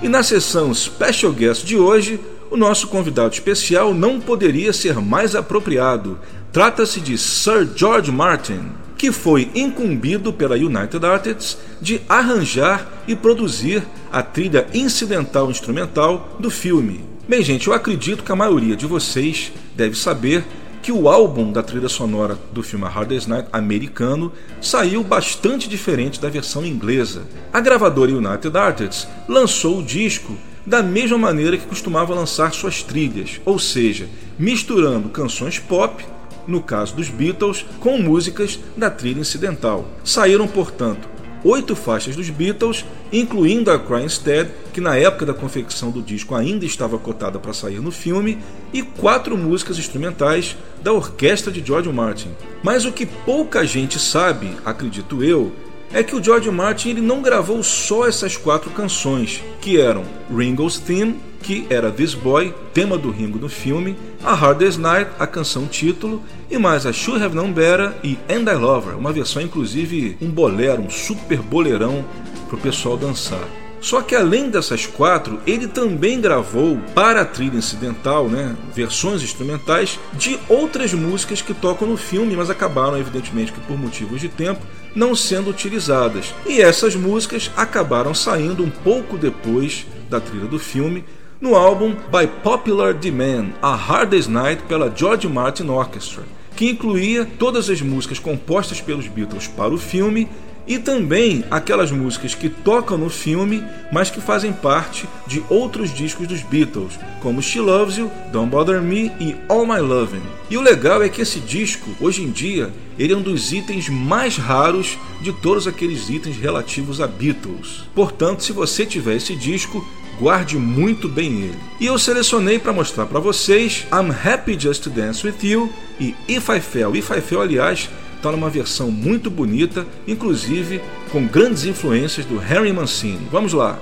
E 0.00 0.08
na 0.08 0.22
sessão 0.22 0.72
Special 0.72 1.32
Guest 1.32 1.66
de 1.66 1.76
hoje, 1.76 2.18
o 2.54 2.56
nosso 2.56 2.86
convidado 2.86 3.34
especial 3.34 3.92
não 3.92 4.20
poderia 4.20 4.72
ser 4.72 5.00
mais 5.00 5.34
apropriado. 5.34 6.16
Trata-se 6.52 7.00
de 7.00 7.18
Sir 7.18 7.68
George 7.74 8.12
Martin, 8.12 8.68
que 8.96 9.10
foi 9.10 9.50
incumbido 9.56 10.32
pela 10.32 10.54
United 10.54 11.04
Artists 11.04 11.58
de 11.80 12.00
arranjar 12.08 12.88
e 13.08 13.16
produzir 13.16 13.82
a 14.12 14.22
trilha 14.22 14.68
incidental 14.72 15.50
instrumental 15.50 16.36
do 16.38 16.48
filme. 16.48 17.04
Bem, 17.28 17.42
gente, 17.42 17.66
eu 17.66 17.74
acredito 17.74 18.22
que 18.22 18.30
a 18.30 18.36
maioria 18.36 18.76
de 18.76 18.86
vocês 18.86 19.52
deve 19.74 19.96
saber 19.96 20.44
que 20.80 20.92
o 20.92 21.08
álbum 21.08 21.50
da 21.50 21.62
trilha 21.62 21.88
sonora 21.88 22.38
do 22.52 22.62
filme 22.62 22.84
A 22.84 22.88
Hard 22.88 23.08
Day's 23.08 23.26
Night 23.26 23.48
americano 23.52 24.32
saiu 24.60 25.02
bastante 25.02 25.68
diferente 25.68 26.20
da 26.20 26.28
versão 26.28 26.64
inglesa. 26.64 27.22
A 27.52 27.58
gravadora 27.58 28.12
United 28.12 28.56
Artists 28.56 29.08
lançou 29.26 29.80
o 29.80 29.82
disco 29.82 30.36
da 30.66 30.82
mesma 30.82 31.18
maneira 31.18 31.56
que 31.56 31.66
costumava 31.66 32.14
lançar 32.14 32.52
suas 32.52 32.82
trilhas, 32.82 33.40
ou 33.44 33.58
seja, 33.58 34.08
misturando 34.38 35.08
canções 35.08 35.58
pop, 35.58 36.04
no 36.46 36.62
caso 36.62 36.94
dos 36.94 37.08
Beatles, 37.08 37.64
com 37.80 37.98
músicas 37.98 38.58
da 38.76 38.90
trilha 38.90 39.20
incidental. 39.20 39.86
Saíram, 40.04 40.46
portanto, 40.46 41.08
oito 41.42 41.76
faixas 41.76 42.16
dos 42.16 42.30
Beatles, 42.30 42.84
incluindo 43.12 43.70
a 43.70 43.78
Cry 43.78 44.04
Instead, 44.04 44.50
que 44.72 44.80
na 44.80 44.96
época 44.96 45.26
da 45.26 45.34
confecção 45.34 45.90
do 45.90 46.02
disco 46.02 46.34
ainda 46.34 46.64
estava 46.64 46.98
cotada 46.98 47.38
para 47.38 47.52
sair 47.52 47.80
no 47.80 47.90
filme, 47.90 48.38
e 48.72 48.82
quatro 48.82 49.36
músicas 49.36 49.78
instrumentais 49.78 50.56
da 50.82 50.92
orquestra 50.92 51.52
de 51.52 51.64
George 51.64 51.92
Martin. 51.92 52.30
Mas 52.62 52.84
o 52.84 52.92
que 52.92 53.06
pouca 53.06 53.64
gente 53.66 53.98
sabe, 53.98 54.50
acredito 54.64 55.22
eu, 55.22 55.52
é 55.94 56.02
que 56.02 56.16
o 56.16 56.22
George 56.22 56.50
Martin 56.50 56.90
ele 56.90 57.00
não 57.00 57.22
gravou 57.22 57.62
só 57.62 58.06
essas 58.06 58.36
quatro 58.36 58.68
canções, 58.70 59.40
que 59.60 59.80
eram 59.80 60.04
Ringo's 60.28 60.76
Theme, 60.76 61.20
que 61.40 61.66
era 61.70 61.90
This 61.92 62.14
Boy, 62.14 62.52
tema 62.74 62.98
do 62.98 63.12
Ringo 63.12 63.38
no 63.38 63.48
filme, 63.48 63.96
A 64.22 64.34
Hard 64.34 64.58
Day's 64.58 64.76
Night, 64.76 65.12
a 65.20 65.26
canção 65.26 65.66
título, 65.68 66.20
e 66.50 66.58
mais 66.58 66.84
a 66.84 66.92
Should 66.92 67.22
Have 67.22 67.36
Known 67.36 67.52
Better 67.52 67.92
e 68.02 68.18
And 68.28 68.50
I 68.50 68.56
Love 68.56 68.88
Her, 68.88 68.98
uma 68.98 69.12
versão 69.12 69.40
inclusive 69.40 70.18
um 70.20 70.28
bolero, 70.28 70.82
um 70.82 70.90
super 70.90 71.38
boleirão 71.38 72.04
para 72.48 72.56
o 72.56 72.60
pessoal 72.60 72.96
dançar. 72.96 73.63
Só 73.84 74.00
que 74.00 74.16
além 74.16 74.48
dessas 74.48 74.86
quatro, 74.86 75.38
ele 75.46 75.68
também 75.68 76.18
gravou 76.18 76.78
para 76.94 77.20
a 77.20 77.24
trilha 77.26 77.58
incidental, 77.58 78.30
né, 78.30 78.56
versões 78.74 79.22
instrumentais 79.22 80.00
de 80.14 80.40
outras 80.48 80.94
músicas 80.94 81.42
que 81.42 81.52
tocam 81.52 81.86
no 81.86 81.98
filme, 81.98 82.34
mas 82.34 82.48
acabaram, 82.48 82.96
evidentemente, 82.96 83.52
que 83.52 83.60
por 83.60 83.76
motivos 83.76 84.22
de 84.22 84.30
tempo, 84.30 84.62
não 84.94 85.14
sendo 85.14 85.50
utilizadas. 85.50 86.34
E 86.46 86.62
essas 86.62 86.96
músicas 86.96 87.50
acabaram 87.54 88.14
saindo 88.14 88.64
um 88.64 88.70
pouco 88.70 89.18
depois 89.18 89.86
da 90.08 90.18
trilha 90.18 90.46
do 90.46 90.58
filme, 90.58 91.04
no 91.38 91.54
álbum 91.54 91.94
By 92.10 92.26
Popular 92.42 92.94
Demand, 92.94 93.48
A 93.60 93.74
Hard 93.74 94.08
Day's 94.08 94.26
Night 94.26 94.62
pela 94.62 94.90
George 94.96 95.28
Martin 95.28 95.68
Orchestra, 95.68 96.22
que 96.56 96.70
incluía 96.70 97.28
todas 97.38 97.68
as 97.68 97.82
músicas 97.82 98.18
compostas 98.18 98.80
pelos 98.80 99.08
Beatles 99.08 99.46
para 99.46 99.74
o 99.74 99.78
filme 99.78 100.26
e 100.66 100.78
também 100.78 101.44
aquelas 101.50 101.90
músicas 101.90 102.34
que 102.34 102.48
tocam 102.48 102.96
no 102.96 103.10
filme, 103.10 103.62
mas 103.92 104.10
que 104.10 104.20
fazem 104.20 104.52
parte 104.52 105.08
de 105.26 105.42
outros 105.48 105.92
discos 105.92 106.26
dos 106.26 106.42
Beatles, 106.42 106.98
como 107.20 107.42
She 107.42 107.60
Loves 107.60 107.96
You, 107.96 108.10
Don't 108.32 108.50
Bother 108.50 108.80
Me 108.80 109.12
e 109.20 109.36
All 109.48 109.66
My 109.66 109.80
Lovin'. 109.80 110.22
E 110.48 110.56
o 110.56 110.62
legal 110.62 111.02
é 111.02 111.08
que 111.08 111.22
esse 111.22 111.40
disco, 111.40 111.90
hoje 112.00 112.22
em 112.22 112.30
dia, 112.30 112.72
ele 112.98 113.12
é 113.12 113.16
um 113.16 113.22
dos 113.22 113.52
itens 113.52 113.88
mais 113.88 114.36
raros 114.36 114.98
de 115.20 115.32
todos 115.32 115.66
aqueles 115.66 116.08
itens 116.08 116.36
relativos 116.36 117.00
a 117.00 117.06
Beatles. 117.06 117.84
Portanto, 117.94 118.42
se 118.42 118.52
você 118.52 118.86
tiver 118.86 119.16
esse 119.16 119.34
disco, 119.34 119.84
guarde 120.18 120.56
muito 120.56 121.08
bem 121.08 121.42
ele. 121.42 121.58
E 121.80 121.86
eu 121.86 121.98
selecionei 121.98 122.58
para 122.58 122.72
mostrar 122.72 123.06
para 123.06 123.20
vocês 123.20 123.84
I'm 123.92 124.12
Happy 124.12 124.58
Just 124.58 124.84
to 124.84 124.90
Dance 124.90 125.26
With 125.26 125.36
You 125.42 125.72
e 126.00 126.14
If 126.28 126.48
I 126.48 126.60
Fell. 126.60 126.94
If 126.94 127.10
I 127.10 127.20
Fell, 127.20 127.42
aliás, 127.42 127.90
está 128.24 128.32
numa 128.32 128.48
versão 128.48 128.90
muito 128.90 129.30
bonita, 129.30 129.86
inclusive 130.08 130.80
com 131.12 131.26
grandes 131.26 131.66
influências 131.66 132.24
do 132.24 132.38
Harry 132.38 132.72
Mancini. 132.72 133.28
Vamos 133.30 133.52
lá! 133.52 133.78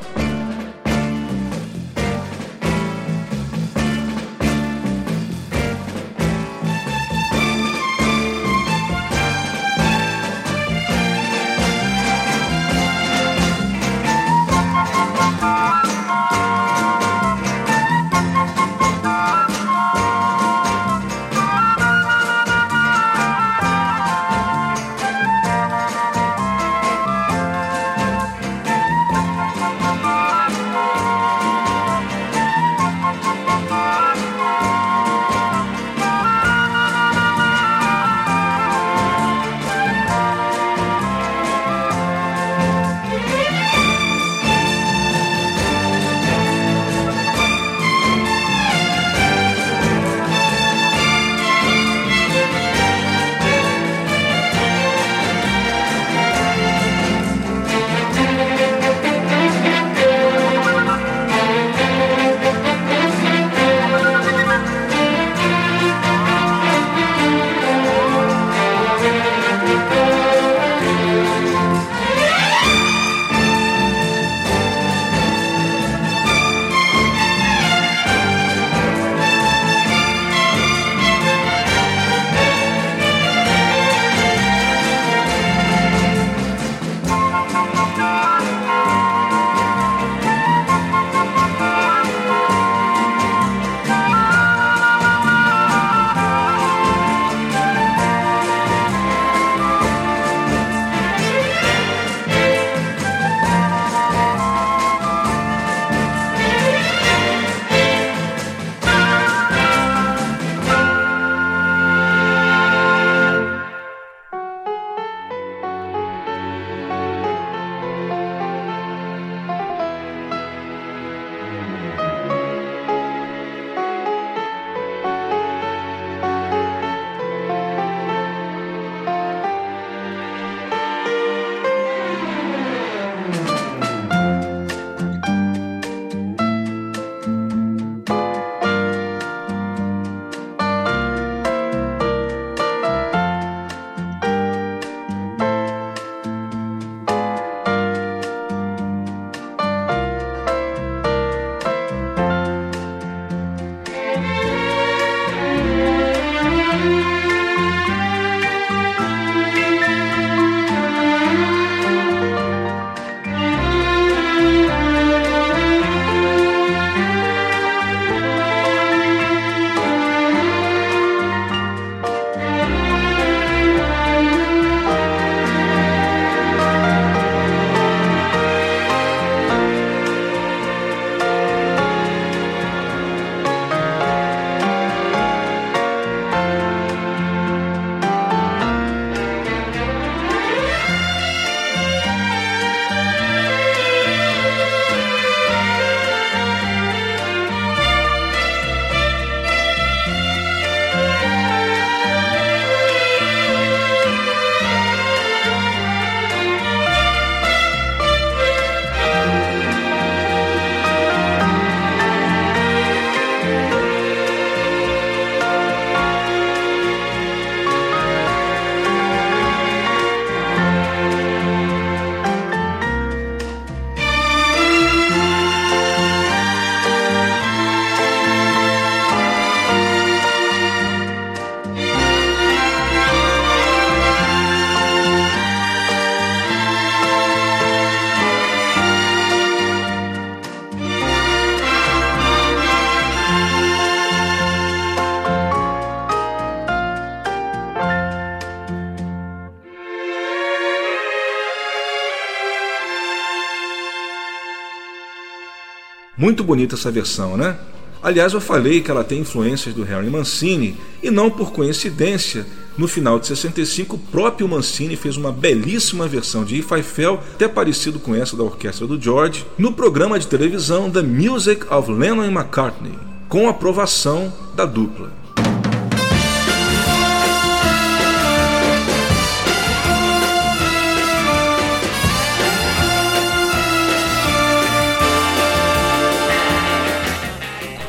Muito 256.23 256.45
bonita 256.45 256.77
essa 256.77 256.89
versão, 256.89 257.37
né? 257.37 257.57
Aliás, 258.01 258.33
eu 258.33 258.41
falei 258.41 258.81
que 258.81 258.89
ela 258.89 259.03
tem 259.03 259.19
influências 259.19 259.75
do 259.75 259.83
Harry 259.83 260.09
Mancini 260.09 260.77
e 261.03 261.11
não 261.11 261.29
por 261.29 261.51
coincidência 261.53 262.47
No 262.79 262.87
final 262.87 263.19
de 263.19 263.27
65, 263.27 263.97
o 263.97 263.99
próprio 263.99 264.49
Mancini 264.49 264.95
fez 264.95 265.17
uma 265.17 265.33
belíssima 265.33 266.07
versão 266.07 266.45
de 266.45 266.61
If 266.61 266.71
I 266.71 266.83
Fell, 266.83 267.21
até 267.35 267.47
parecido 267.49 267.99
com 267.99 268.15
essa 268.15 268.37
da 268.37 268.45
orquestra 268.45 268.87
do 268.87 268.99
George, 269.01 269.45
no 269.59 269.73
programa 269.73 270.19
de 270.19 270.29
televisão 270.29 270.89
The 270.89 271.03
Music 271.03 271.67
of 271.69 271.91
Lennon 271.91 272.23
and 272.23 272.33
McCartney, 272.33 272.99
com 273.29 273.49
aprovação 273.49 274.33
da 274.55 274.65
dupla. 274.65 275.22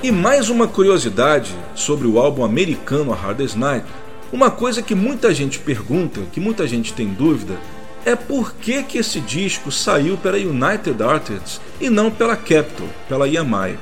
E 0.03 0.11
mais 0.11 0.49
uma 0.49 0.67
curiosidade 0.67 1.55
sobre 1.73 2.05
o 2.05 2.19
álbum 2.19 2.43
americano 2.43 3.13
A 3.13 3.15
Hardest 3.15 3.55
Night, 3.55 3.85
uma 4.33 4.51
coisa 4.51 4.81
que 4.81 4.93
muita 4.93 5.33
gente 5.33 5.59
pergunta, 5.59 6.19
que 6.33 6.41
muita 6.41 6.67
gente 6.67 6.91
tem 6.91 7.07
dúvida, 7.07 7.57
é 8.03 8.13
por 8.13 8.53
que, 8.55 8.83
que 8.83 8.97
esse 8.97 9.21
disco 9.21 9.71
saiu 9.71 10.17
pela 10.17 10.35
United 10.35 11.01
Artists 11.01 11.61
e 11.79 11.89
não 11.89 12.11
pela 12.11 12.35
Capitol, 12.35 12.89
pela 13.07 13.29
EMI. 13.29 13.79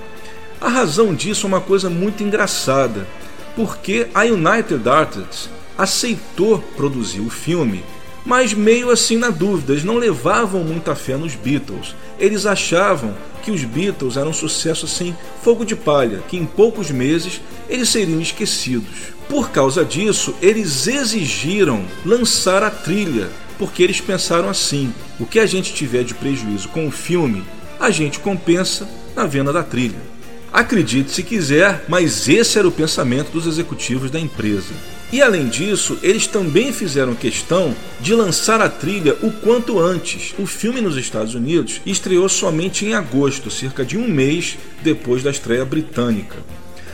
A 0.61 0.69
razão 0.69 1.11
disso 1.11 1.47
é 1.47 1.49
uma 1.49 1.59
coisa 1.59 1.89
muito 1.89 2.21
engraçada, 2.21 3.07
porque 3.55 4.07
a 4.13 4.21
United 4.21 4.87
Artists 4.87 5.49
aceitou 5.75 6.59
produzir 6.77 7.21
o 7.21 7.31
filme, 7.31 7.83
mas 8.25 8.53
meio 8.53 8.91
assim 8.91 9.17
na 9.17 9.29
dúvida, 9.29 9.73
eles 9.73 9.83
não 9.83 9.97
levavam 9.97 10.63
muita 10.63 10.95
fé 10.95 11.17
nos 11.17 11.35
Beatles. 11.35 11.95
Eles 12.19 12.45
achavam 12.45 13.15
que 13.41 13.51
os 13.51 13.63
Beatles 13.63 14.17
eram 14.17 14.29
um 14.29 14.33
sucesso 14.33 14.85
assim, 14.85 15.15
fogo 15.41 15.65
de 15.65 15.75
palha, 15.75 16.23
que 16.27 16.37
em 16.37 16.45
poucos 16.45 16.91
meses 16.91 17.41
eles 17.67 17.89
seriam 17.89 18.21
esquecidos. 18.21 19.13
Por 19.27 19.49
causa 19.49 19.83
disso, 19.83 20.35
eles 20.41 20.87
exigiram 20.87 21.83
lançar 22.05 22.63
a 22.63 22.69
trilha, 22.69 23.29
porque 23.57 23.81
eles 23.81 24.01
pensaram 24.01 24.49
assim: 24.49 24.93
o 25.19 25.25
que 25.25 25.39
a 25.39 25.45
gente 25.45 25.73
tiver 25.73 26.03
de 26.03 26.13
prejuízo 26.13 26.67
com 26.69 26.87
o 26.87 26.91
filme, 26.91 27.43
a 27.79 27.89
gente 27.89 28.19
compensa 28.19 28.87
na 29.15 29.25
venda 29.25 29.51
da 29.51 29.63
trilha. 29.63 30.11
Acredite 30.53 31.11
se 31.11 31.23
quiser, 31.23 31.85
mas 31.87 32.27
esse 32.27 32.59
era 32.59 32.67
o 32.67 32.71
pensamento 32.71 33.31
dos 33.31 33.47
executivos 33.47 34.11
da 34.11 34.19
empresa. 34.19 34.73
E 35.11 35.21
além 35.21 35.49
disso, 35.49 35.99
eles 36.01 36.25
também 36.25 36.71
fizeram 36.71 37.13
questão 37.13 37.75
de 37.99 38.15
lançar 38.15 38.61
a 38.61 38.69
trilha 38.69 39.17
o 39.21 39.29
quanto 39.29 39.77
antes. 39.77 40.33
O 40.39 40.45
filme 40.45 40.79
nos 40.79 40.95
Estados 40.95 41.35
Unidos 41.35 41.81
estreou 41.85 42.29
somente 42.29 42.85
em 42.85 42.93
agosto, 42.93 43.51
cerca 43.51 43.83
de 43.83 43.97
um 43.97 44.07
mês 44.07 44.57
depois 44.81 45.21
da 45.21 45.29
estreia 45.29 45.65
britânica. 45.65 46.37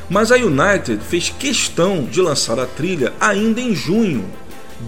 Mas 0.10 0.32
a 0.32 0.36
United 0.36 1.00
fez 1.08 1.30
questão 1.30 2.06
de 2.06 2.20
lançar 2.20 2.60
a 2.60 2.66
trilha 2.66 3.14
ainda 3.20 3.62
em 3.62 3.76
junho, 3.76 4.26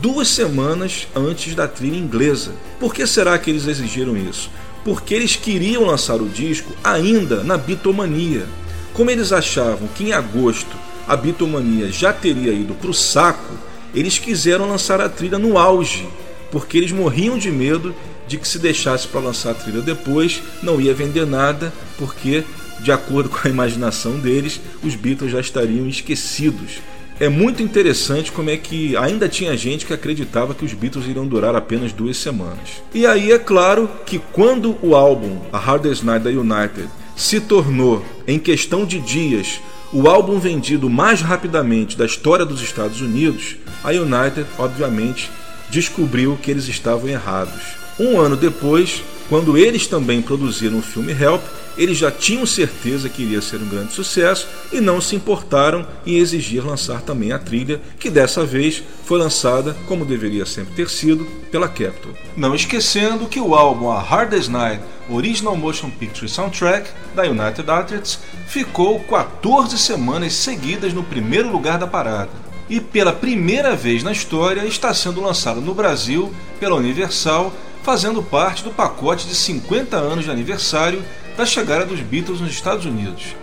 duas 0.01 0.27
semanas 0.30 1.07
antes 1.15 1.53
da 1.53 1.67
trilha 1.67 1.97
inglesa. 1.97 2.53
Por 2.80 2.95
que 2.95 3.05
será 3.05 3.38
que 3.38 3.51
eles 3.51 3.67
exigiram 3.67 4.17
isso? 4.17 4.49
Porque 4.84 5.13
eles 5.13 5.36
queriam 5.36 5.86
lançar 5.86 6.19
o 6.19 6.27
disco 6.27 6.73
ainda 6.84 7.43
na 7.43 7.57
bitomania. 7.57 8.47
Como 8.91 9.11
eles 9.11 9.32
achavam 9.32 9.88
que 9.89 10.05
em 10.05 10.13
agosto 10.13 10.75
a 11.10 11.18
bitomania 11.18 11.91
já 11.91 12.14
teria 12.14 12.53
ido 12.53 12.76
para 12.76 12.91
o 12.91 12.93
saco, 12.93 13.55
eles 13.95 14.20
quiseram 14.20 14.70
lançar 14.70 15.01
a 15.01 15.10
trilha 15.10 15.39
no 15.39 15.57
auge, 15.57 16.07
porque 16.51 16.78
eles 16.78 16.91
morriam 16.91 17.36
de 17.36 17.51
medo 17.51 17.95
de 18.28 18.38
que 18.38 18.47
se 18.47 18.60
deixasse 18.60 19.07
para 19.07 19.20
lançar 19.20 19.51
a 19.51 19.55
trilha 19.55 19.82
depois 19.82 20.39
não 20.62 20.80
ia 20.80 20.93
vender 20.93 21.26
nada, 21.26 21.74
porque, 21.97 22.43
de 22.80 22.91
acordo 22.91 23.28
com 23.34 23.47
a 23.47 23.49
imaginação 23.49 24.20
deles, 24.20 24.62
os 24.84 24.93
Beatles 24.93 25.32
já 25.32 25.39
estariam 25.39 25.88
esquecidos. 25.88 26.78
É 27.20 27.28
muito 27.28 27.64
interessante 27.64 28.32
como 28.32 28.51
é 28.51 28.55
que 28.55 28.95
ainda 28.95 29.28
tinha 29.28 29.57
gente 29.57 29.88
que 29.88 29.93
acreditava 29.93 30.53
que 30.53 30.64
os 30.64 30.74
Beatles 30.74 31.07
iriam 31.07 31.28
durar 31.28 31.55
apenas 31.55 31.91
duas 31.91 32.18
semanas. 32.18 32.84
E 32.93 33.05
aí 33.05 33.32
é 33.32 33.39
claro 33.39 33.89
que 34.05 34.20
quando 34.32 34.78
o 34.82 34.95
álbum 34.95 35.41
A 35.51 35.57
Hardest 35.57 36.03
Night 36.03 36.24
da 36.24 36.30
United 36.30 36.88
se 37.18 37.41
tornou, 37.41 38.05
em 38.26 38.39
questão 38.39 38.86
de 38.86 38.99
dias, 38.99 39.60
o 39.91 40.07
álbum 40.07 40.39
vendido 40.39 40.89
mais 40.89 41.21
rapidamente 41.21 41.97
da 41.97 42.05
história 42.05 42.45
dos 42.45 42.61
Estados 42.61 43.01
Unidos, 43.01 43.55
a 43.83 43.89
United, 43.89 44.45
obviamente, 44.57 45.31
descobriu 45.69 46.37
que 46.41 46.51
eles 46.51 46.67
estavam 46.67 47.07
errados. 47.07 47.61
Um 47.99 48.19
ano 48.19 48.35
depois, 48.35 49.03
quando 49.30 49.55
eles 49.55 49.86
também 49.86 50.21
produziram 50.21 50.80
o 50.80 50.82
filme 50.82 51.13
Help, 51.13 51.41
eles 51.77 51.97
já 51.97 52.11
tinham 52.11 52.45
certeza 52.45 53.07
que 53.07 53.21
iria 53.21 53.41
ser 53.41 53.61
um 53.61 53.69
grande 53.69 53.93
sucesso 53.93 54.47
e 54.73 54.82
não 54.82 54.99
se 54.99 55.15
importaram 55.15 55.88
em 56.05 56.17
exigir 56.17 56.65
lançar 56.65 57.01
também 57.01 57.32
a 57.32 57.39
trilha, 57.39 57.80
que 57.99 58.09
dessa 58.09 58.43
vez 58.43 58.84
foi 59.05 59.19
lançada, 59.19 59.77
como 59.88 60.03
deveria 60.03 60.45
sempre 60.45 60.73
ter 60.73 60.89
sido, 60.89 61.25
pela 61.51 61.69
Capitol. 61.69 62.11
Não 62.36 62.55
esquecendo 62.55 63.27
que 63.27 63.39
o 63.39 63.53
álbum 63.53 63.89
A 63.89 64.01
Hardest 64.01 64.49
Night 64.49 64.84
Original 65.09 65.55
Motion 65.55 65.89
Picture 65.91 66.27
Soundtrack 66.27 66.89
da 67.15 67.23
United 67.23 67.69
Artists 67.69 68.19
ficou 68.47 68.99
14 69.01 69.77
semanas 69.77 70.34
seguidas 70.34 70.91
no 70.91 71.03
primeiro 71.03 71.51
lugar 71.51 71.77
da 71.77 71.88
parada. 71.88 72.32
E 72.69 72.80
pela 72.80 73.11
primeira 73.11 73.75
vez 73.75 74.03
na 74.03 74.11
história 74.11 74.65
está 74.65 74.93
sendo 74.93 75.21
lançado 75.21 75.61
no 75.61 75.73
Brasil 75.73 76.32
pela 76.59 76.75
Universal, 76.75 77.51
fazendo 77.84 78.21
parte 78.21 78.63
do 78.63 78.71
pacote 78.71 79.27
de 79.27 79.36
50 79.36 79.97
anos 79.97 80.25
de 80.25 80.32
aniversário 80.32 81.03
da 81.38 81.45
chegada 81.45 81.86
dos 81.86 81.99
Beatles 82.01 82.41
nos 82.41 82.51
Estados 82.51 82.86
Unidos. 82.86 83.36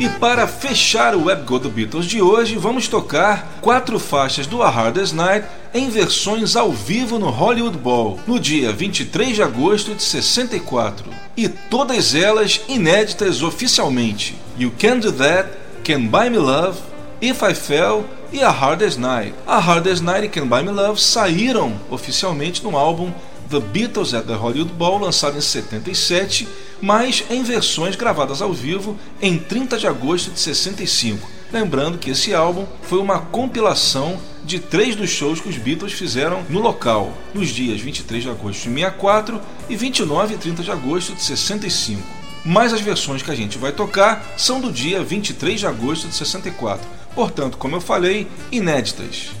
E 0.00 0.08
para 0.20 0.46
fechar 0.46 1.16
o 1.16 1.24
Web 1.24 1.42
Go 1.42 1.58
do 1.58 1.68
Beatles 1.68 2.06
de 2.06 2.22
hoje, 2.22 2.56
vamos 2.56 2.86
tocar 2.86 3.58
quatro 3.60 3.98
faixas 3.98 4.46
do 4.46 4.62
A 4.62 4.70
Hardest 4.70 5.12
Night 5.12 5.44
em 5.74 5.90
versões 5.90 6.54
ao 6.54 6.70
vivo 6.70 7.18
no 7.18 7.30
Hollywood 7.30 7.76
Bowl, 7.76 8.18
no 8.24 8.38
dia 8.38 8.72
23 8.72 9.34
de 9.34 9.42
agosto 9.42 9.94
de 9.96 10.02
64. 10.02 11.10
E 11.36 11.48
todas 11.48 12.14
elas 12.14 12.60
inéditas 12.68 13.42
oficialmente. 13.42 14.36
You 14.56 14.72
Can 14.78 15.00
Do 15.00 15.10
That, 15.12 15.50
Can 15.84 16.06
Buy 16.06 16.30
Me 16.30 16.38
Love, 16.38 16.78
If 17.20 17.42
I 17.42 17.54
Fell 17.54 18.04
e 18.32 18.42
A 18.42 18.50
Hardest 18.50 18.98
Night. 18.98 19.34
A 19.46 19.58
Hardest 19.58 20.02
Night 20.02 20.26
e 20.26 20.28
Can 20.28 20.46
Buy 20.46 20.62
Me 20.62 20.70
Love 20.70 21.00
saíram 21.00 21.78
oficialmente 21.90 22.62
no 22.62 22.76
álbum 22.76 23.12
The 23.48 23.60
Beatles 23.60 24.12
at 24.12 24.26
the 24.26 24.34
Hollywood 24.34 24.72
Bowl, 24.74 24.98
lançado 24.98 25.38
em 25.38 25.40
77, 25.40 26.46
mas 26.82 27.24
em 27.30 27.42
versões 27.42 27.96
gravadas 27.96 28.42
ao 28.42 28.52
vivo 28.52 28.96
em 29.22 29.38
30 29.38 29.78
de 29.78 29.86
agosto 29.86 30.30
de 30.30 30.38
65. 30.38 31.26
Lembrando 31.50 31.96
que 31.96 32.10
esse 32.10 32.34
álbum 32.34 32.66
foi 32.82 32.98
uma 32.98 33.20
compilação 33.20 34.18
de 34.44 34.58
três 34.58 34.94
dos 34.94 35.08
shows 35.08 35.40
que 35.40 35.48
os 35.48 35.56
Beatles 35.56 35.94
fizeram 35.94 36.42
no 36.50 36.60
local, 36.60 37.12
nos 37.34 37.48
dias 37.48 37.80
23 37.80 38.24
de 38.24 38.30
agosto 38.30 38.68
de 38.68 38.74
64 38.74 39.40
e 39.68 39.76
29 39.76 40.34
e 40.34 40.38
30 40.38 40.62
de 40.62 40.70
agosto 40.70 41.14
de 41.14 41.22
65. 41.22 42.02
Mas 42.44 42.72
as 42.72 42.80
versões 42.80 43.22
que 43.22 43.30
a 43.30 43.34
gente 43.34 43.58
vai 43.58 43.72
tocar 43.72 44.24
são 44.36 44.60
do 44.60 44.70
dia 44.70 45.02
23 45.02 45.60
de 45.60 45.66
agosto 45.66 46.06
de 46.06 46.14
64 46.14 46.86
portanto, 47.18 47.58
como 47.58 47.74
eu 47.74 47.80
falei, 47.80 48.28
inéditas. 48.52 49.32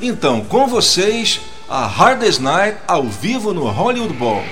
Então, 0.00 0.44
com 0.44 0.68
vocês, 0.68 1.40
a 1.68 1.84
Hardest 1.84 2.40
Night 2.40 2.78
ao 2.86 3.02
vivo 3.02 3.52
no 3.52 3.68
Hollywood 3.68 4.14
Bowl. 4.14 4.44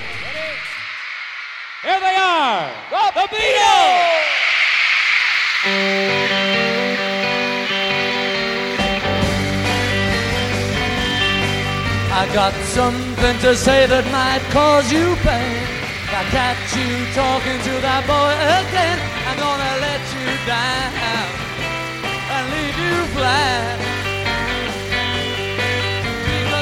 Here 1.81 1.97
they 2.01 2.17
are, 2.17 2.69
the 3.13 3.27
Beatles! 3.29 4.03
I 12.11 12.27
got 12.33 12.53
something 12.73 13.39
to 13.39 13.55
say 13.55 13.87
that 13.87 14.03
might 14.11 14.43
cause 14.51 14.91
you 14.91 15.15
pain. 15.23 15.63
I 16.11 16.25
catch 16.31 16.75
you 16.75 17.05
talking 17.15 17.59
to 17.63 17.81
that 17.81 18.03
boy 18.05 18.33
again. 18.59 18.99
I'm 19.25 19.39
gonna 19.39 19.79
let 19.79 20.01
you 20.19 20.45
down. 20.45 21.02
Because 23.13 23.29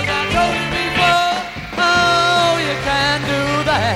I 0.03 0.21
told 0.35 0.51
you 0.51 0.67
before, 0.75 1.31
oh, 1.79 2.59
you 2.59 2.75
can 2.83 3.17
do 3.23 3.41
that. 3.71 3.95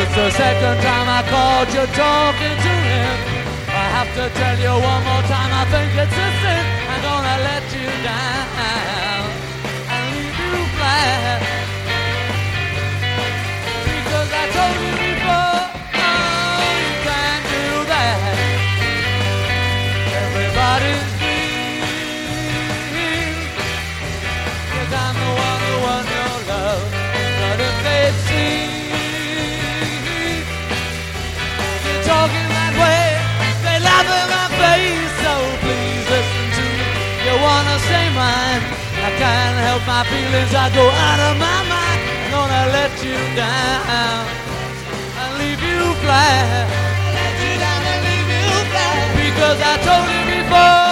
It's 0.00 0.14
the 0.14 0.30
second 0.34 0.76
time 0.82 1.06
I 1.06 1.22
called 1.30 1.68
you 1.70 1.86
talking 1.94 2.56
to 2.66 2.74
him. 2.90 3.14
I 3.70 3.86
have 3.94 4.10
to 4.18 4.26
tell 4.34 4.58
you 4.58 4.74
one 4.74 5.02
more 5.06 5.22
time, 5.30 5.52
I 5.54 5.64
think 5.70 5.94
it's 5.94 6.18
a 6.18 6.28
sin. 6.42 6.64
I'm 6.90 7.00
gonna 7.06 7.36
let 7.46 7.62
you 7.70 7.86
down 8.02 9.30
and 9.86 10.02
leave 10.10 10.34
you 10.34 10.66
flat. 10.74 11.59
Can't 39.80 39.86
my 39.86 40.10
feelings, 40.10 40.54
I 40.54 40.68
go 40.74 40.88
out 40.88 41.20
of 41.20 41.38
my 41.38 41.60
mind. 41.68 42.00
I'm 42.24 42.30
gonna 42.30 42.72
let 42.72 42.92
you 43.04 43.16
down 43.36 44.26
and 45.18 45.38
leave 45.38 45.60
you 45.60 45.94
flat. 46.02 46.68
Let 47.14 47.34
you 47.44 47.58
down 47.58 47.82
and 47.92 48.00
leave 48.04 48.28
you 48.28 48.50
flat. 48.70 49.16
Because 49.16 49.58
I 49.60 49.76
told 49.86 50.06
you 50.10 50.22
before, 50.36 50.89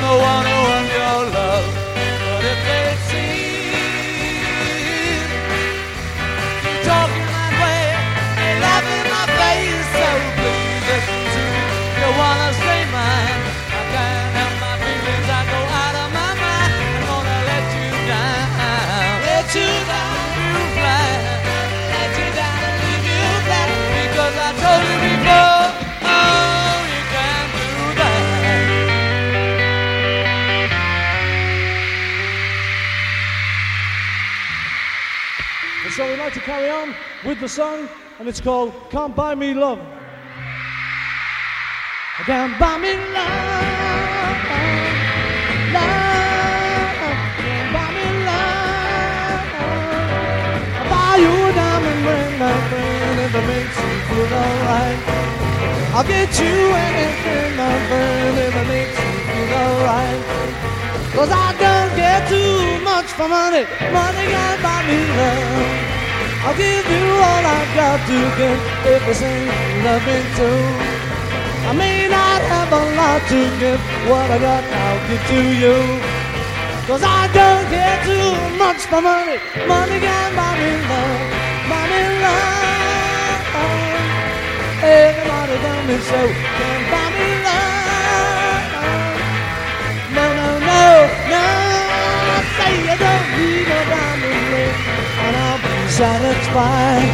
I'm 0.00 0.04
the 0.04 0.22
one 0.22 0.47
so 35.98 36.06
we'd 36.08 36.20
like 36.20 36.32
to 36.32 36.38
carry 36.38 36.70
on 36.70 36.94
with 37.24 37.40
the 37.40 37.48
song, 37.48 37.88
and 38.20 38.28
it's 38.28 38.40
called 38.40 38.72
Can't 38.88 39.16
Buy 39.16 39.34
Me 39.34 39.52
Love. 39.52 39.80
I 42.20 42.22
can't 42.22 42.56
buy 42.56 42.78
me 42.78 42.94
love, 42.94 43.34
love, 45.74 46.38
if 53.26 53.34
it 53.34 53.46
makes 53.50 53.76
you 53.82 53.98
feel 54.06 54.34
alright. 54.38 55.02
I'll 55.98 56.06
get 56.06 56.30
you 56.38 56.56
anything, 56.86 57.56
my 57.56 57.74
friend, 57.88 58.38
if 58.38 58.54
it 58.54 58.68
makes 58.70 58.96
you 59.02 59.12
feel 59.26 59.50
alright. 59.62 60.22
Cause 61.10 61.30
I 61.32 61.50
don't 61.58 61.90
care 61.98 62.22
too 62.30 62.84
much 62.84 63.07
for 63.18 63.26
money. 63.26 63.66
Money 63.90 64.24
can't 64.30 64.62
buy 64.62 64.78
me 64.86 64.98
love. 65.18 66.46
I'll 66.46 66.56
give 66.56 66.86
you 66.86 67.06
all 67.26 67.44
I've 67.58 67.70
got 67.74 67.98
to 68.06 68.18
give 68.38 68.60
if 68.94 69.02
this 69.06 69.22
ain't 69.22 69.50
loving 69.82 70.26
too. 70.38 70.62
I 71.66 71.72
may 71.74 72.06
not 72.06 72.40
have 72.52 72.70
a 72.70 72.82
lot 72.94 73.20
to 73.32 73.40
give. 73.58 73.82
What 74.08 74.30
I 74.30 74.38
got, 74.38 74.62
I'll 74.62 75.02
give 75.08 75.24
to 75.34 75.40
you. 75.62 75.76
Cause 76.86 77.02
I 77.02 77.26
don't 77.38 77.66
care 77.74 77.98
too 78.06 78.30
much 78.56 78.86
for 78.86 79.02
money. 79.02 79.38
Money 79.66 79.98
can't 79.98 80.32
buy 80.38 80.54
me 80.62 80.70
love. 80.90 81.38
Me 81.90 82.02
love. 82.22 82.68
Everybody 84.80 85.54
tell 85.64 85.82
me 85.88 85.96
so. 86.10 86.77
Satisfied. 95.98 97.10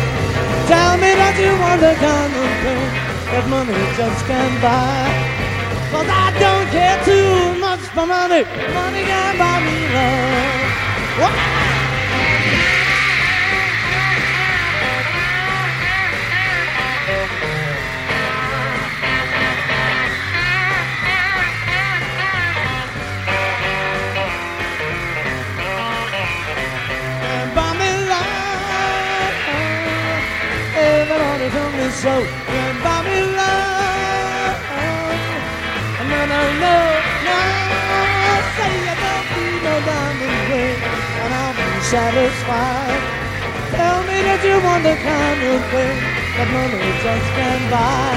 Tell 0.68 0.92
me 1.00 1.16
that 1.16 1.34
you 1.40 1.56
want 1.56 1.80
the 1.80 1.96
kind 1.96 2.32
of 2.36 2.50
thing 2.60 2.84
that 3.32 3.44
money 3.48 3.80
just 3.96 4.20
can't 4.28 4.56
buy. 4.60 5.08
Cause 5.88 6.04
I 6.04 6.28
don't 6.36 6.68
care 6.68 7.00
too 7.08 7.58
much 7.64 7.80
for 7.96 8.04
money. 8.04 8.44
Money 8.76 9.02
can't 9.08 9.38
buy 9.40 9.56
me 9.64 9.76
love. 9.88 11.32
Why? 11.32 11.63
Everybody 31.44 31.60
tell 31.60 31.76
me 31.76 31.88
so. 31.92 32.14
Buy 32.80 33.04
me 33.04 33.20
love. 33.36 34.56
No, 36.08 36.20
no, 36.32 36.40
no, 36.64 36.74
no. 37.28 37.38
Say 38.56 38.72
you 38.80 38.94
don't 39.04 39.26
need 39.36 39.60
no 39.60 39.74
diamond 39.84 40.40
ring, 40.48 40.80
and 41.20 41.32
be 41.52 41.68
satisfied. 41.92 43.00
Tell 43.76 44.00
me 44.08 44.16
that 44.24 44.40
you 44.40 44.56
want 44.64 44.82
the 44.88 44.96
kind 44.96 45.40
of 45.52 45.60
thing 45.68 45.96
that 46.32 46.48
money 46.48 46.80
just 47.04 47.28
can't 47.36 47.64
buy. 47.68 48.16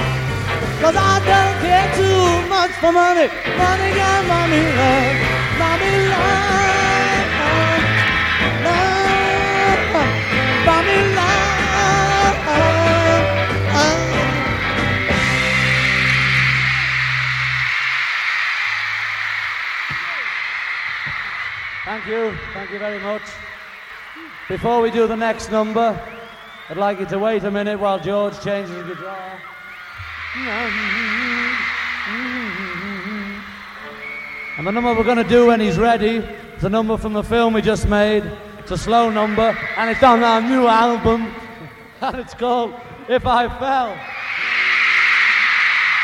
Cause 0.79 0.95
I 0.95 1.19
don't 1.27 1.55
care 1.67 1.89
too 1.99 2.47
much 2.47 2.71
for 2.79 2.91
money. 2.95 3.27
Money 3.59 3.91
buy 4.23 4.43
me 4.47 4.61
love. 4.79 5.19
Me 5.83 5.91
love. 6.07 7.27
Love. 8.63 9.03
Me 10.87 11.15
love. 11.15 11.26
Thank 21.87 22.05
you. 22.05 22.37
Thank 22.53 22.71
you 22.71 22.79
very 22.79 22.99
much. 22.99 23.21
Before 24.49 24.81
we 24.81 24.91
do 24.91 25.07
the 25.07 25.15
next 25.15 25.49
number, 25.49 25.97
I'd 26.69 26.75
like 26.75 26.99
you 26.99 27.05
to 27.05 27.17
wait 27.17 27.45
a 27.45 27.49
minute 27.49 27.79
while 27.79 27.97
George 27.97 28.33
changes 28.41 28.75
the 28.75 28.83
guitar. 28.83 29.39
And 34.57 34.67
the 34.67 34.71
number 34.73 34.93
we're 34.95 35.05
going 35.05 35.15
to 35.15 35.29
do 35.29 35.47
when 35.47 35.61
he's 35.61 35.77
ready 35.77 36.17
is 36.57 36.63
a 36.65 36.69
number 36.69 36.97
from 36.97 37.13
the 37.13 37.23
film 37.23 37.53
we 37.53 37.61
just 37.61 37.87
made. 37.87 38.29
It's 38.59 38.71
a 38.71 38.77
slow 38.77 39.09
number, 39.09 39.57
and 39.77 39.89
it's 39.89 40.03
on 40.03 40.21
our 40.23 40.41
new 40.41 40.67
album, 40.67 41.33
and 42.01 42.17
it's 42.17 42.33
called 42.33 42.73
If 43.07 43.25
I 43.25 43.47
Fell. 43.59 43.93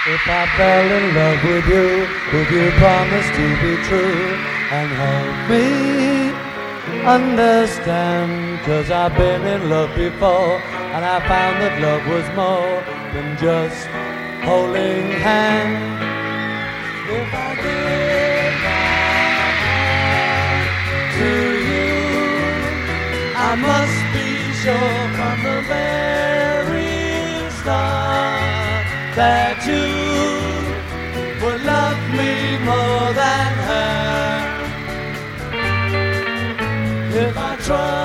If 0.07 0.27
I 0.29 0.47
fell 0.55 0.91
in 0.97 1.13
love 1.13 1.43
with 1.43 1.67
you, 1.67 2.07
would 2.31 2.49
you 2.51 2.71
promise 2.79 3.27
to 3.36 3.61
be 3.61 3.84
true 3.84 4.62
and 4.78 4.89
help 5.05 5.38
me 5.51 5.67
understand? 7.05 8.59
Cause 8.65 8.89
I've 8.89 9.15
been 9.15 9.45
in 9.45 9.69
love 9.69 9.91
before 9.95 10.55
and 10.93 11.03
I 11.05 11.17
found 11.32 11.55
that 11.61 11.76
love 11.88 12.03
was 12.15 12.28
more 12.41 12.74
than 13.13 13.28
just 13.38 13.82
holding 14.47 15.05
hands. 15.28 16.01
If 17.19 17.30
I 17.47 17.49
give 17.65 18.55
my 18.69 19.45
heart 19.63 20.67
to 21.19 21.32
you, 21.71 21.93
I 23.49 23.51
must 23.69 23.99
be 24.15 24.30
sure 24.61 25.01
from 25.17 25.38
the 25.47 25.59
very 25.74 26.93
start 27.59 28.86
that 29.19 29.57
you 29.67 30.03
If 37.74 38.03